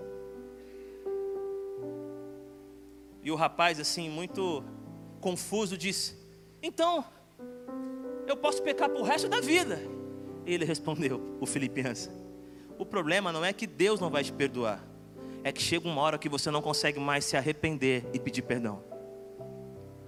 E 3.20 3.32
o 3.32 3.34
rapaz, 3.34 3.80
assim, 3.80 4.08
muito 4.08 4.62
confuso, 5.20 5.76
disse: 5.76 6.16
Então, 6.62 7.04
eu 8.28 8.36
posso 8.36 8.62
pecar 8.62 8.88
para 8.88 9.00
o 9.00 9.02
resto 9.02 9.28
da 9.28 9.40
vida. 9.40 9.80
Ele 10.46 10.64
respondeu, 10.64 11.36
o 11.40 11.46
Filipenses: 11.46 12.08
O 12.78 12.86
problema 12.86 13.32
não 13.32 13.44
é 13.44 13.52
que 13.52 13.66
Deus 13.66 13.98
não 13.98 14.08
vai 14.08 14.22
te 14.22 14.32
perdoar, 14.32 14.84
é 15.42 15.50
que 15.50 15.60
chega 15.60 15.88
uma 15.88 16.00
hora 16.00 16.16
que 16.16 16.28
você 16.28 16.48
não 16.48 16.62
consegue 16.62 17.00
mais 17.00 17.24
se 17.24 17.36
arrepender 17.36 18.08
e 18.14 18.20
pedir 18.20 18.42
perdão 18.42 18.88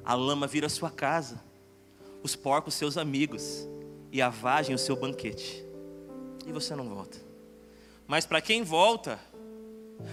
a 0.04 0.14
lama 0.14 0.46
vira 0.46 0.68
sua 0.68 0.90
casa, 0.90 1.42
os 2.22 2.36
porcos 2.36 2.74
seus 2.74 2.96
amigos, 2.96 3.66
e 4.10 4.20
a 4.20 4.28
vagem 4.28 4.74
o 4.74 4.78
seu 4.78 4.94
banquete. 4.94 5.64
E 6.46 6.52
você 6.52 6.76
não 6.76 6.88
volta. 6.88 7.18
Mas 8.06 8.26
para 8.26 8.40
quem 8.40 8.62
volta, 8.62 9.18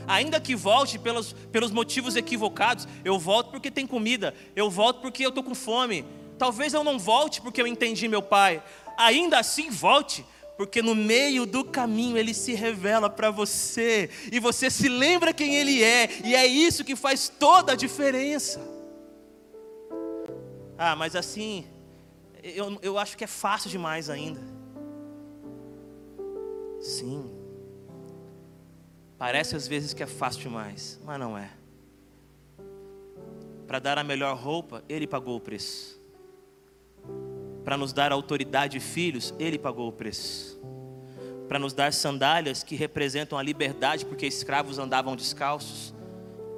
ainda 0.08 0.40
que 0.40 0.56
volte 0.56 0.98
pelos, 0.98 1.34
pelos 1.52 1.72
motivos 1.72 2.16
equivocados, 2.16 2.88
eu 3.04 3.20
volto 3.20 3.52
porque 3.52 3.70
tem 3.70 3.86
comida, 3.86 4.34
eu 4.56 4.70
volto 4.70 5.02
porque 5.02 5.26
eu 5.26 5.30
estou 5.30 5.44
com 5.44 5.54
fome. 5.54 6.06
Talvez 6.38 6.74
eu 6.74 6.84
não 6.84 6.98
volte 6.98 7.42
porque 7.42 7.62
eu 7.62 7.68
entendi 7.68 8.08
meu 8.08 8.22
pai. 8.22 8.64
Ainda 8.98 9.40
assim, 9.40 9.70
volte, 9.70 10.26
porque 10.58 10.82
no 10.82 10.96
meio 10.96 11.46
do 11.46 11.66
caminho 11.66 12.18
ele 12.18 12.34
se 12.34 12.54
revela 12.54 13.10
para 13.10 13.32
você, 13.32 14.10
e 14.32 14.40
você 14.40 14.70
se 14.70 14.88
lembra 14.88 15.34
quem 15.34 15.56
ele 15.56 15.84
é, 15.84 16.10
e 16.24 16.36
é 16.36 16.46
isso 16.46 16.84
que 16.84 16.96
faz 16.96 17.28
toda 17.28 17.74
a 17.74 17.76
diferença. 17.76 18.79
Ah, 20.82 20.96
mas 20.96 21.14
assim, 21.14 21.66
eu, 22.42 22.80
eu 22.82 22.98
acho 22.98 23.18
que 23.18 23.26
é 23.26 23.28
fácil 23.28 23.70
demais 23.70 24.10
ainda. 24.10 24.40
Sim. 26.80 27.30
Parece 29.18 29.58
às 29.58 29.68
vezes 29.68 29.94
que 29.94 30.02
é 30.02 30.06
fácil 30.06 30.44
demais, 30.44 30.98
mas 31.04 31.20
não 31.20 31.38
é. 31.38 31.52
Para 33.68 33.80
dar 33.80 33.98
a 33.98 34.06
melhor 34.06 34.38
roupa, 34.38 34.82
Ele 34.88 35.06
pagou 35.06 35.36
o 35.36 35.42
preço. 35.42 36.02
Para 37.66 37.76
nos 37.76 37.92
dar 37.92 38.14
autoridade 38.14 38.78
e 38.78 38.80
filhos, 38.80 39.34
Ele 39.38 39.60
pagou 39.60 39.90
o 39.90 39.92
preço. 39.92 40.62
Para 41.50 41.60
nos 41.60 41.74
dar 41.74 41.92
sandálias 41.92 42.64
que 42.64 42.78
representam 42.78 43.38
a 43.38 43.44
liberdade, 43.44 44.06
porque 44.06 44.26
escravos 44.26 44.80
andavam 44.80 45.14
descalços, 45.14 45.94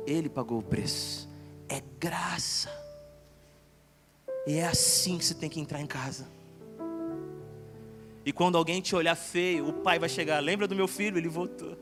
Ele 0.06 0.30
pagou 0.30 0.60
o 0.60 0.64
preço. 0.64 1.28
É 1.68 1.82
graça. 2.00 2.81
E 4.46 4.58
é 4.58 4.66
assim 4.66 5.18
que 5.18 5.26
você 5.26 5.34
tem 5.34 5.50
que 5.50 5.60
entrar 5.60 5.80
em 5.80 5.88
casa. 5.88 6.28
E 8.26 8.32
quando 8.32 8.58
alguém 8.58 8.82
te 8.82 8.96
olhar 8.96 9.16
feio, 9.16 9.68
o 9.68 9.74
pai 9.74 10.00
vai 10.00 10.10
chegar. 10.10 10.40
Lembra 10.40 10.68
do 10.68 10.76
meu 10.76 10.88
filho? 10.88 11.18
Ele 11.18 11.30
voltou. 11.30 11.78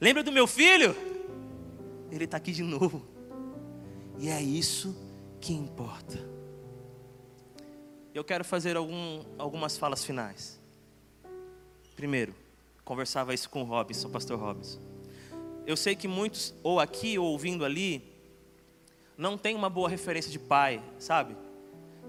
Lembra 0.00 0.22
do 0.22 0.32
meu 0.32 0.46
filho? 0.46 0.94
Ele 2.10 2.24
está 2.24 2.36
aqui 2.36 2.52
de 2.52 2.62
novo. 2.62 3.04
E 4.18 4.28
é 4.28 4.40
isso 4.40 4.96
que 5.40 5.52
importa. 5.52 6.18
Eu 8.14 8.22
quero 8.22 8.44
fazer 8.44 8.76
algum, 8.76 9.24
algumas 9.36 9.76
falas 9.76 10.04
finais. 10.04 10.60
Primeiro, 11.96 12.34
conversava 12.84 13.34
isso 13.34 13.50
com 13.50 13.62
o 13.62 13.64
Robson, 13.64 14.08
o 14.08 14.10
pastor 14.10 14.38
Robson. 14.38 14.80
Eu 15.66 15.76
sei 15.76 15.96
que 15.96 16.06
muitos, 16.06 16.54
ou 16.62 16.78
aqui 16.78 17.18
ou 17.18 17.26
ouvindo 17.26 17.64
ali, 17.64 18.13
não 19.16 19.38
tem 19.38 19.54
uma 19.54 19.70
boa 19.70 19.88
referência 19.88 20.30
de 20.30 20.38
pai, 20.38 20.82
sabe? 20.98 21.36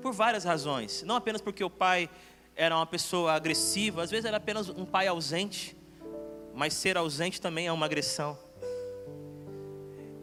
Por 0.02 0.12
várias 0.12 0.44
razões. 0.44 1.04
Não 1.04 1.16
apenas 1.16 1.42
porque 1.42 1.64
o 1.64 1.70
pai 1.70 2.10
era 2.56 2.76
uma 2.76 2.86
pessoa 2.86 3.34
agressiva, 3.34 4.04
às 4.04 4.12
vezes 4.12 4.26
era 4.26 4.38
apenas 4.38 4.70
um 4.70 4.86
pai 4.86 5.08
ausente, 5.08 5.76
mas 6.54 6.74
ser 6.74 6.98
ausente 6.98 7.42
também 7.42 7.68
é 7.68 7.72
uma 7.72 7.86
agressão. 7.86 8.38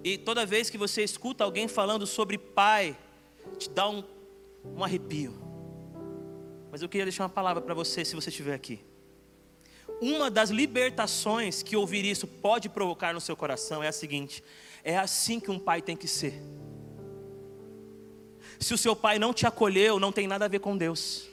E 0.04 0.18
toda 0.18 0.44
vez 0.44 0.68
que 0.68 0.78
você 0.78 1.02
escuta 1.02 1.44
alguém 1.44 1.68
falando 1.68 2.06
sobre 2.06 2.36
pai, 2.36 2.96
te 3.58 3.70
dá 3.70 3.88
um, 3.88 4.02
um 4.64 4.82
arrepio. 4.82 5.34
Mas 6.70 6.82
eu 6.82 6.88
queria 6.88 7.04
deixar 7.04 7.24
uma 7.24 7.28
palavra 7.28 7.62
para 7.62 7.74
você, 7.74 8.04
se 8.04 8.14
você 8.14 8.30
estiver 8.30 8.54
aqui. 8.54 8.80
Uma 10.00 10.30
das 10.30 10.50
libertações 10.50 11.62
que 11.62 11.76
ouvir 11.76 12.04
isso 12.04 12.26
pode 12.26 12.68
provocar 12.68 13.14
no 13.14 13.20
seu 13.20 13.36
coração 13.36 13.82
é 13.82 13.88
a 13.88 13.92
seguinte: 13.92 14.42
é 14.82 14.96
assim 14.96 15.38
que 15.38 15.50
um 15.50 15.58
pai 15.58 15.80
tem 15.80 15.96
que 15.96 16.08
ser. 16.08 16.42
Se 18.62 18.72
o 18.72 18.78
seu 18.78 18.94
pai 18.94 19.18
não 19.18 19.34
te 19.34 19.46
acolheu, 19.46 19.98
não 19.98 20.12
tem 20.12 20.26
nada 20.26 20.44
a 20.44 20.48
ver 20.48 20.60
com 20.60 20.76
Deus. 20.76 21.28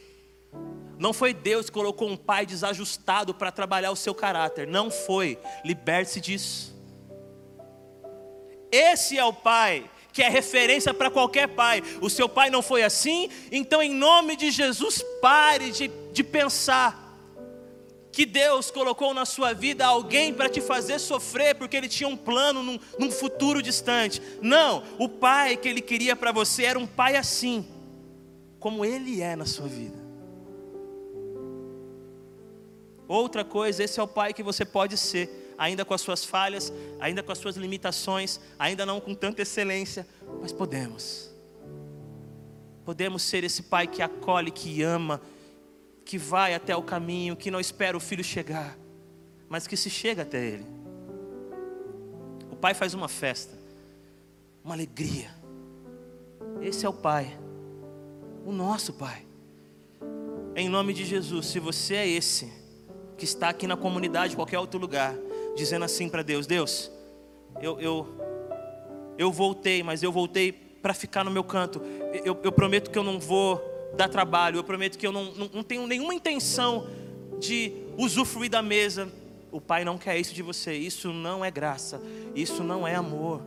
Não 0.98 1.14
foi 1.14 1.34
Deus 1.34 1.68
que 1.68 1.72
colocou 1.72 2.10
um 2.10 2.18
pai 2.18 2.46
desajustado 2.46 3.34
para 3.34 3.52
trabalhar 3.52 3.92
o 3.92 3.96
seu 3.96 4.14
caráter. 4.14 4.68
Não 4.68 4.92
foi. 4.92 5.38
Liberte-se 5.64 6.20
disso. 6.20 6.76
Esse 8.72 9.18
é 9.18 9.24
o 9.24 9.32
pai 9.32 9.90
que 10.12 10.24
é 10.24 10.30
referência 10.30 10.94
para 10.94 11.10
qualquer 11.10 11.48
pai. 11.48 11.82
O 12.02 12.10
seu 12.10 12.28
pai 12.28 12.50
não 12.50 12.62
foi 12.62 12.84
assim, 12.84 13.30
então, 13.52 13.82
em 13.82 13.94
nome 13.94 14.36
de 14.36 14.52
Jesus, 14.52 15.04
pare 15.22 15.72
de, 15.72 15.88
de 16.12 16.24
pensar 16.24 17.09
que 18.20 18.26
Deus 18.26 18.70
colocou 18.70 19.14
na 19.14 19.26
sua 19.26 19.54
vida 19.54 19.86
alguém 19.86 20.34
para 20.34 20.50
te 20.50 20.60
fazer 20.60 21.00
sofrer, 21.00 21.56
porque 21.56 21.78
Ele 21.78 21.88
tinha 21.88 22.10
um 22.10 22.18
plano 22.18 22.62
num, 22.62 22.78
num 23.00 23.10
futuro 23.10 23.62
distante. 23.62 24.22
Não, 24.42 24.84
o 24.98 25.08
pai 25.08 25.56
que 25.56 25.70
Ele 25.70 25.80
queria 25.80 26.18
para 26.18 26.34
você 26.34 26.66
era 26.66 26.78
um 26.78 26.86
pai 26.86 27.16
assim, 27.16 27.66
como 28.60 28.84
Ele 28.84 29.22
é 29.22 29.38
na 29.38 29.46
sua 29.46 29.70
vida. 29.70 29.98
Outra 33.08 33.46
coisa, 33.46 33.86
esse 33.86 34.02
é 34.02 34.04
o 34.04 34.08
pai 34.08 34.34
que 34.34 34.44
você 34.44 34.66
pode 34.66 34.98
ser, 34.98 35.56
ainda 35.58 35.86
com 35.86 35.94
as 35.94 36.02
suas 36.02 36.26
falhas, 36.26 36.74
ainda 37.00 37.24
com 37.24 37.32
as 37.32 37.38
suas 37.38 37.56
limitações, 37.56 38.38
ainda 38.60 38.86
não 38.86 39.00
com 39.00 39.16
tanta 39.16 39.44
excelência, 39.44 40.06
mas 40.42 40.52
podemos. 40.52 41.32
Podemos 42.84 43.24
ser 43.24 43.46
esse 43.46 43.64
pai 43.64 43.88
que 43.88 44.02
acolhe, 44.02 44.52
que 44.52 44.84
ama, 44.84 45.22
que 46.10 46.18
vai 46.18 46.56
até 46.56 46.76
o 46.76 46.82
caminho, 46.82 47.36
que 47.36 47.52
não 47.52 47.60
espera 47.60 47.96
o 47.96 48.00
filho 48.00 48.24
chegar, 48.24 48.76
mas 49.48 49.68
que 49.68 49.78
se 49.78 49.92
chega 49.92 50.24
até 50.24 50.44
ele. 50.44 50.66
O 52.52 52.56
pai 52.56 52.74
faz 52.74 52.96
uma 52.96 53.08
festa, 53.08 53.56
uma 54.66 54.74
alegria. 54.74 55.30
Esse 56.64 56.84
é 56.84 56.90
o 56.90 56.94
pai, 56.94 57.38
o 58.44 58.52
nosso 58.52 58.94
pai. 58.94 59.24
Em 60.56 60.68
nome 60.68 60.96
de 60.96 61.06
Jesus, 61.06 61.46
se 61.46 61.60
você 61.60 61.94
é 61.94 62.08
esse 62.08 62.52
que 63.16 63.24
está 63.24 63.50
aqui 63.50 63.68
na 63.68 63.78
comunidade, 63.78 64.36
qualquer 64.36 64.58
outro 64.58 64.80
lugar, 64.80 65.14
dizendo 65.56 65.86
assim 65.86 66.10
para 66.10 66.24
Deus: 66.24 66.48
Deus, 66.48 66.92
eu, 67.62 67.80
eu, 67.80 68.08
eu 69.16 69.32
voltei, 69.32 69.84
mas 69.84 70.02
eu 70.02 70.12
voltei 70.12 70.52
para 70.52 70.96
ficar 70.96 71.24
no 71.24 71.30
meu 71.30 71.44
canto. 71.44 71.80
Eu, 72.26 72.36
eu 72.44 72.52
prometo 72.52 72.90
que 72.90 72.98
eu 72.98 73.04
não 73.04 73.20
vou 73.20 73.69
dar 73.94 74.10
trabalho. 74.10 74.58
Eu 74.58 74.64
prometo 74.64 74.98
que 74.98 75.06
eu 75.06 75.12
não, 75.12 75.26
não, 75.34 75.50
não 75.54 75.64
tenho 75.64 75.86
nenhuma 75.88 76.14
intenção 76.14 76.88
de 77.40 77.72
usufruir 77.98 78.50
da 78.50 78.62
mesa. 78.62 79.12
O 79.52 79.60
Pai 79.60 79.84
não 79.84 79.98
quer 79.98 80.18
isso 80.18 80.34
de 80.34 80.42
você. 80.42 80.74
Isso 80.74 81.12
não 81.12 81.44
é 81.44 81.52
graça. 81.52 82.02
Isso 82.36 82.64
não 82.64 82.88
é 82.88 82.96
amor. 82.96 83.42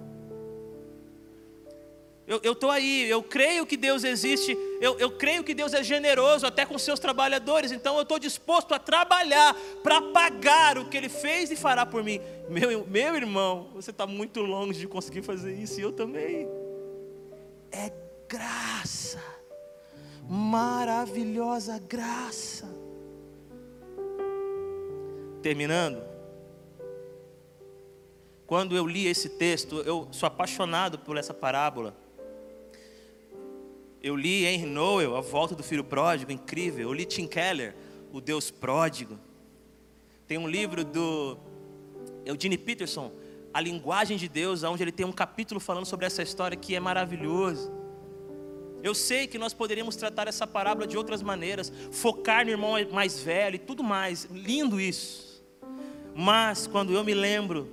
Eu 2.25 2.53
estou 2.53 2.71
aí, 2.71 3.11
eu 3.11 3.21
creio 3.21 3.67
que 3.67 3.77
Deus 3.77 4.05
existe, 4.05 4.57
eu, 4.81 4.97
eu 4.99 5.11
creio 5.11 5.43
que 5.43 5.53
Deus 5.53 5.75
é 5.75 5.83
generoso 5.83 6.47
até 6.47 6.65
com 6.65 6.79
seus 6.79 7.01
trabalhadores, 7.01 7.73
então 7.73 7.97
eu 7.97 8.03
estou 8.03 8.19
disposto 8.19 8.73
a 8.73 8.79
trabalhar 8.79 9.55
para 9.83 10.01
pagar 10.01 10.79
o 10.79 10.89
que 10.89 10.97
Ele 10.97 11.09
fez 11.09 11.51
e 11.51 11.57
fará 11.57 11.85
por 11.85 12.03
mim. 12.05 12.21
Meu, 12.49 12.87
meu 12.87 13.17
irmão, 13.17 13.69
você 13.75 13.91
está 13.91 14.07
muito 14.07 14.41
longe 14.41 14.79
de 14.79 14.87
conseguir 14.87 15.23
fazer 15.23 15.53
isso, 15.53 15.81
e 15.81 15.83
eu 15.83 15.93
também. 15.93 16.49
É 17.73 17.93
graça 18.29 19.21
maravilhosa 20.33 21.79
graça. 21.79 22.66
Terminando, 25.42 26.03
quando 28.47 28.75
eu 28.75 28.87
li 28.87 29.07
esse 29.07 29.29
texto, 29.29 29.81
eu 29.81 30.09
sou 30.11 30.27
apaixonado 30.27 30.99
por 30.99 31.18
essa 31.18 31.35
parábola. 31.35 31.95
Eu 34.03 34.16
li 34.16 34.47
Henry 34.47 34.64
Noel, 34.64 35.16
A 35.18 35.21
Volta 35.21 35.55
do 35.55 35.62
Filho 35.62 35.85
Pródigo, 35.85 36.33
incrível. 36.33 36.88
Eu 36.88 36.95
li 36.95 37.05
Tim 37.05 37.27
Keller, 37.27 37.75
O 38.11 38.18
Deus 38.18 38.51
Pródigo. 38.51 39.18
Tem 40.27 40.38
um 40.38 40.49
livro 40.49 40.83
do 40.83 41.37
Eugene 42.25 42.57
Peterson, 42.57 43.12
A 43.53 43.61
Linguagem 43.61 44.16
de 44.16 44.31
Deus, 44.31 44.62
onde 44.62 44.83
ele 44.83 44.92
tem 44.92 45.05
um 45.05 45.12
capítulo 45.12 45.61
falando 45.61 45.85
sobre 45.85 46.07
essa 46.07 46.23
história 46.23 46.57
que 46.57 46.75
é 46.75 46.81
maravilhoso. 46.81 47.82
Eu 48.83 48.95
sei 48.95 49.27
que 49.27 49.38
nós 49.38 49.55
poderíamos 49.55 49.95
tratar 49.95 50.27
essa 50.27 50.47
parábola 50.47 50.87
de 50.87 50.97
outras 50.97 51.23
maneiras, 51.23 51.73
focar 51.92 52.45
no 52.45 52.51
irmão 52.51 52.73
mais 52.90 53.21
velho 53.21 53.57
e 53.57 53.59
tudo 53.59 53.83
mais, 53.83 54.25
lindo 54.33 54.81
isso. 54.81 55.42
Mas 56.14 56.66
quando 56.66 56.92
eu 56.92 57.05
me 57.05 57.14
lembro 57.14 57.71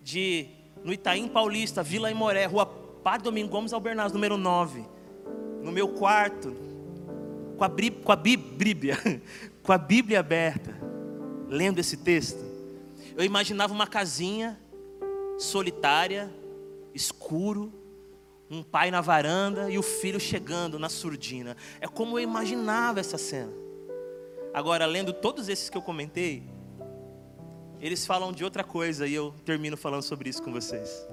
de 0.00 0.48
no 0.82 0.92
Itaim 0.92 1.28
Paulista, 1.28 1.82
Vila 1.82 2.10
Imoré, 2.10 2.46
Rua 2.46 2.64
Padre 2.64 3.24
Domingo 3.24 3.50
Gomes 3.50 3.72
Albernaz, 3.72 4.12
número 4.12 4.36
9, 4.36 4.84
no 5.62 5.70
meu 5.70 5.88
quarto, 5.88 6.56
com 7.58 7.64
a, 7.64 7.68
com 7.68 8.12
a 8.12 8.16
com 9.62 9.72
a 9.72 9.78
Bíblia 9.78 10.20
aberta, 10.20 10.74
lendo 11.48 11.78
esse 11.78 11.98
texto, 11.98 12.42
eu 13.16 13.24
imaginava 13.24 13.72
uma 13.74 13.86
casinha 13.86 14.58
solitária, 15.38 16.32
escuro, 16.94 17.72
um 18.50 18.62
pai 18.62 18.90
na 18.90 19.00
varanda 19.00 19.70
e 19.70 19.78
o 19.78 19.82
filho 19.82 20.18
chegando 20.18 20.78
na 20.78 20.88
surdina. 20.88 21.56
É 21.80 21.86
como 21.86 22.18
eu 22.18 22.22
imaginava 22.22 23.00
essa 23.00 23.18
cena. 23.18 23.52
Agora, 24.54 24.86
lendo 24.86 25.12
todos 25.12 25.48
esses 25.48 25.68
que 25.68 25.76
eu 25.76 25.82
comentei, 25.82 26.42
eles 27.80 28.06
falam 28.06 28.32
de 28.32 28.42
outra 28.42 28.64
coisa 28.64 29.06
e 29.06 29.14
eu 29.14 29.34
termino 29.44 29.76
falando 29.76 30.02
sobre 30.02 30.30
isso 30.30 30.42
com 30.42 30.50
vocês. 30.50 31.06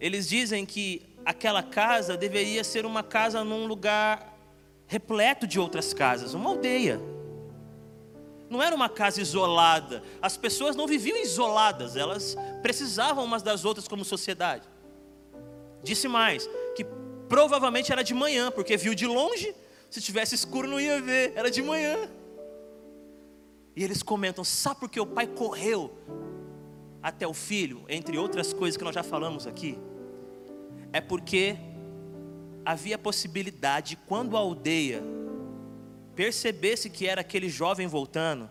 Eles 0.00 0.28
dizem 0.28 0.64
que 0.64 1.16
aquela 1.24 1.62
casa 1.62 2.16
deveria 2.16 2.64
ser 2.64 2.86
uma 2.86 3.02
casa 3.02 3.44
num 3.44 3.66
lugar 3.66 4.38
repleto 4.86 5.46
de 5.46 5.60
outras 5.60 5.92
casas, 5.92 6.32
uma 6.32 6.50
aldeia. 6.50 7.00
Não 8.48 8.62
era 8.62 8.74
uma 8.74 8.88
casa 8.88 9.20
isolada. 9.20 10.02
As 10.22 10.36
pessoas 10.36 10.74
não 10.74 10.86
viviam 10.86 11.18
isoladas, 11.18 11.94
elas 11.94 12.36
precisavam 12.62 13.24
umas 13.24 13.42
das 13.42 13.64
outras 13.64 13.86
como 13.86 14.04
sociedade. 14.04 14.66
Disse 15.82 16.08
mais, 16.08 16.48
que 16.76 16.84
provavelmente 17.28 17.92
era 17.92 18.02
de 18.02 18.14
manhã, 18.14 18.50
porque 18.50 18.76
viu 18.76 18.94
de 18.94 19.06
longe, 19.06 19.54
se 19.88 20.00
tivesse 20.00 20.34
escuro 20.34 20.68
não 20.68 20.80
ia 20.80 21.00
ver, 21.00 21.32
era 21.34 21.50
de 21.50 21.62
manhã. 21.62 22.08
E 23.74 23.82
eles 23.82 24.02
comentam: 24.02 24.44
sabe 24.44 24.80
por 24.80 24.88
que 24.88 25.00
o 25.00 25.06
pai 25.06 25.26
correu 25.26 25.90
até 27.02 27.26
o 27.26 27.32
filho, 27.32 27.84
entre 27.88 28.18
outras 28.18 28.52
coisas 28.52 28.76
que 28.76 28.84
nós 28.84 28.94
já 28.94 29.02
falamos 29.02 29.46
aqui? 29.46 29.78
É 30.92 31.00
porque 31.00 31.56
havia 32.64 32.98
possibilidade, 32.98 33.96
quando 34.06 34.36
a 34.36 34.40
aldeia 34.40 35.02
percebesse 36.14 36.90
que 36.90 37.06
era 37.06 37.20
aquele 37.20 37.48
jovem 37.48 37.86
voltando, 37.86 38.50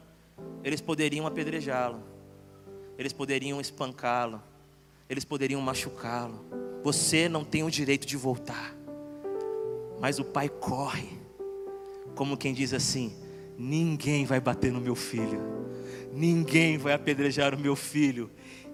eles 0.63 0.81
poderiam 0.81 1.27
apedrejá-lo, 1.27 2.01
eles 2.97 3.13
poderiam 3.13 3.61
espancá-lo, 3.61 4.41
eles 5.09 5.23
poderiam 5.23 5.61
machucá-lo. 5.61 6.58
Você 6.83 7.27
não 7.27 7.43
tem 7.43 7.63
o 7.63 7.69
direito 7.69 8.07
de 8.07 8.15
voltar. 8.15 8.75
Mas 9.99 10.17
o 10.17 10.23
pai 10.23 10.47
corre, 10.47 11.09
como 12.15 12.37
quem 12.37 12.53
diz 12.53 12.73
assim: 12.73 13.13
ninguém 13.57 14.25
vai 14.25 14.39
bater 14.39 14.71
no 14.71 14.79
meu 14.79 14.95
filho, 14.95 15.41
ninguém 16.13 16.77
vai 16.77 16.93
apedrejar 16.93 17.53
o 17.53 17.59
meu 17.59 17.75
filho, 17.75 18.31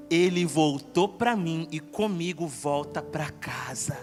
ele 0.09 0.45
voltou 0.45 1.09
para 1.09 1.35
mim 1.35 1.67
e 1.71 1.79
comigo 1.79 2.47
volta 2.47 3.01
para 3.01 3.31
casa. 3.31 3.97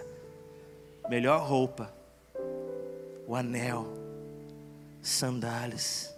Melhor 1.09 1.41
roupa, 1.41 1.93
o 3.25 3.35
anel, 3.35 3.87
sandálias. 5.01 6.13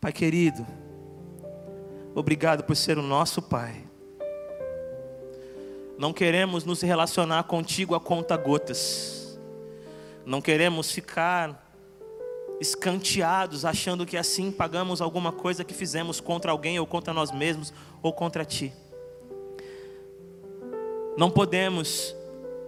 Pai 0.00 0.12
querido, 0.12 0.66
obrigado 2.14 2.64
por 2.64 2.76
ser 2.76 2.98
o 2.98 3.02
nosso 3.02 3.40
Pai. 3.42 3.87
Não 5.98 6.12
queremos 6.12 6.64
nos 6.64 6.80
relacionar 6.80 7.42
contigo 7.42 7.94
a 7.94 8.00
conta 8.00 8.36
gotas. 8.36 9.38
Não 10.24 10.40
queremos 10.40 10.92
ficar 10.92 11.68
escanteados, 12.60 13.64
achando 13.64 14.06
que 14.06 14.16
assim 14.16 14.50
pagamos 14.52 15.00
alguma 15.00 15.32
coisa 15.32 15.64
que 15.64 15.74
fizemos 15.74 16.20
contra 16.20 16.52
alguém 16.52 16.78
ou 16.78 16.86
contra 16.86 17.12
nós 17.12 17.32
mesmos 17.32 17.72
ou 18.00 18.12
contra 18.12 18.44
ti. 18.44 18.72
Não 21.16 21.30
podemos 21.30 22.14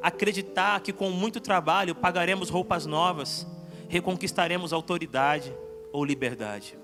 acreditar 0.02 0.80
que 0.80 0.92
com 0.92 1.10
muito 1.10 1.40
trabalho 1.40 1.94
pagaremos 1.94 2.50
roupas 2.50 2.84
novas, 2.84 3.46
reconquistaremos 3.88 4.72
autoridade 4.72 5.54
ou 5.92 6.04
liberdade. 6.04 6.76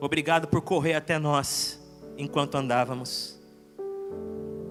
Obrigado 0.00 0.48
por 0.48 0.62
correr 0.62 0.94
até 0.94 1.18
nós 1.18 1.78
enquanto 2.16 2.54
andávamos, 2.54 3.38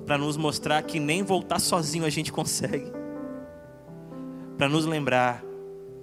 para 0.06 0.18
nos 0.18 0.38
mostrar 0.38 0.82
que 0.84 1.00
nem 1.00 1.24
voltar 1.24 1.60
sozinho 1.60 2.06
a 2.06 2.10
gente 2.10 2.32
consegue, 2.32 2.91
para 4.58 4.70
nos 4.70 4.86
lembrar 4.86 5.44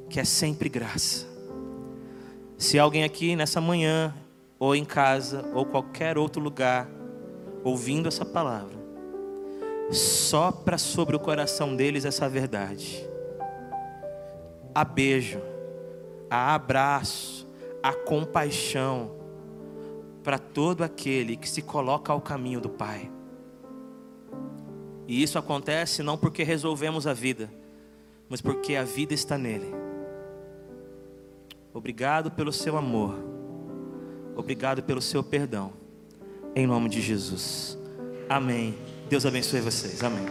que 0.09 0.19
é 0.19 0.25
sempre 0.25 0.69
graça. 0.69 1.27
Se 2.59 2.79
alguém 2.79 3.05
aqui 3.05 3.35
nessa 3.35 3.61
manhã, 3.61 4.15
ou 4.59 4.77
em 4.77 4.85
casa, 4.85 5.45
ou 5.53 5.67
qualquer 5.67 6.17
outro 6.17 6.41
lugar, 6.41 6.89
ouvindo 7.65 8.09
essa 8.09 8.25
palavra, 8.25 8.77
sopra 9.91 10.79
sobre 10.79 11.17
o 11.17 11.21
coração 11.21 11.75
deles 11.75 12.05
essa 12.05 12.29
verdade. 12.29 13.05
A 14.75 14.85
beijo, 14.85 15.41
a 16.31 16.55
abraço, 16.55 17.47
a 17.83 17.93
compaixão 17.93 19.11
para 20.23 20.39
todo 20.39 20.85
aquele 20.85 21.37
que 21.37 21.49
se 21.49 21.63
coloca 21.63 22.13
ao 22.13 22.21
caminho 22.21 22.61
do 22.61 22.69
Pai. 22.69 23.11
E 25.13 25.23
isso 25.23 25.39
acontece 25.39 26.03
não 26.03 26.17
porque 26.17 26.43
resolvemos 26.43 27.07
a 27.07 27.13
vida, 27.13 27.53
mas 28.31 28.41
porque 28.41 28.75
a 28.75 28.83
vida 28.83 29.13
está 29.13 29.37
nele. 29.37 29.67
Obrigado 31.75 32.31
pelo 32.31 32.51
seu 32.51 32.79
amor. 32.79 33.15
Obrigado 34.35 34.83
pelo 34.83 35.03
seu 35.03 35.23
perdão. 35.23 35.75
Em 36.57 36.67
nome 36.67 36.89
de 36.89 37.03
Jesus. 37.03 37.77
Amém. 38.27 38.75
Deus 39.11 39.27
abençoe 39.27 39.61
vocês. 39.61 40.03
Amém. 40.03 40.25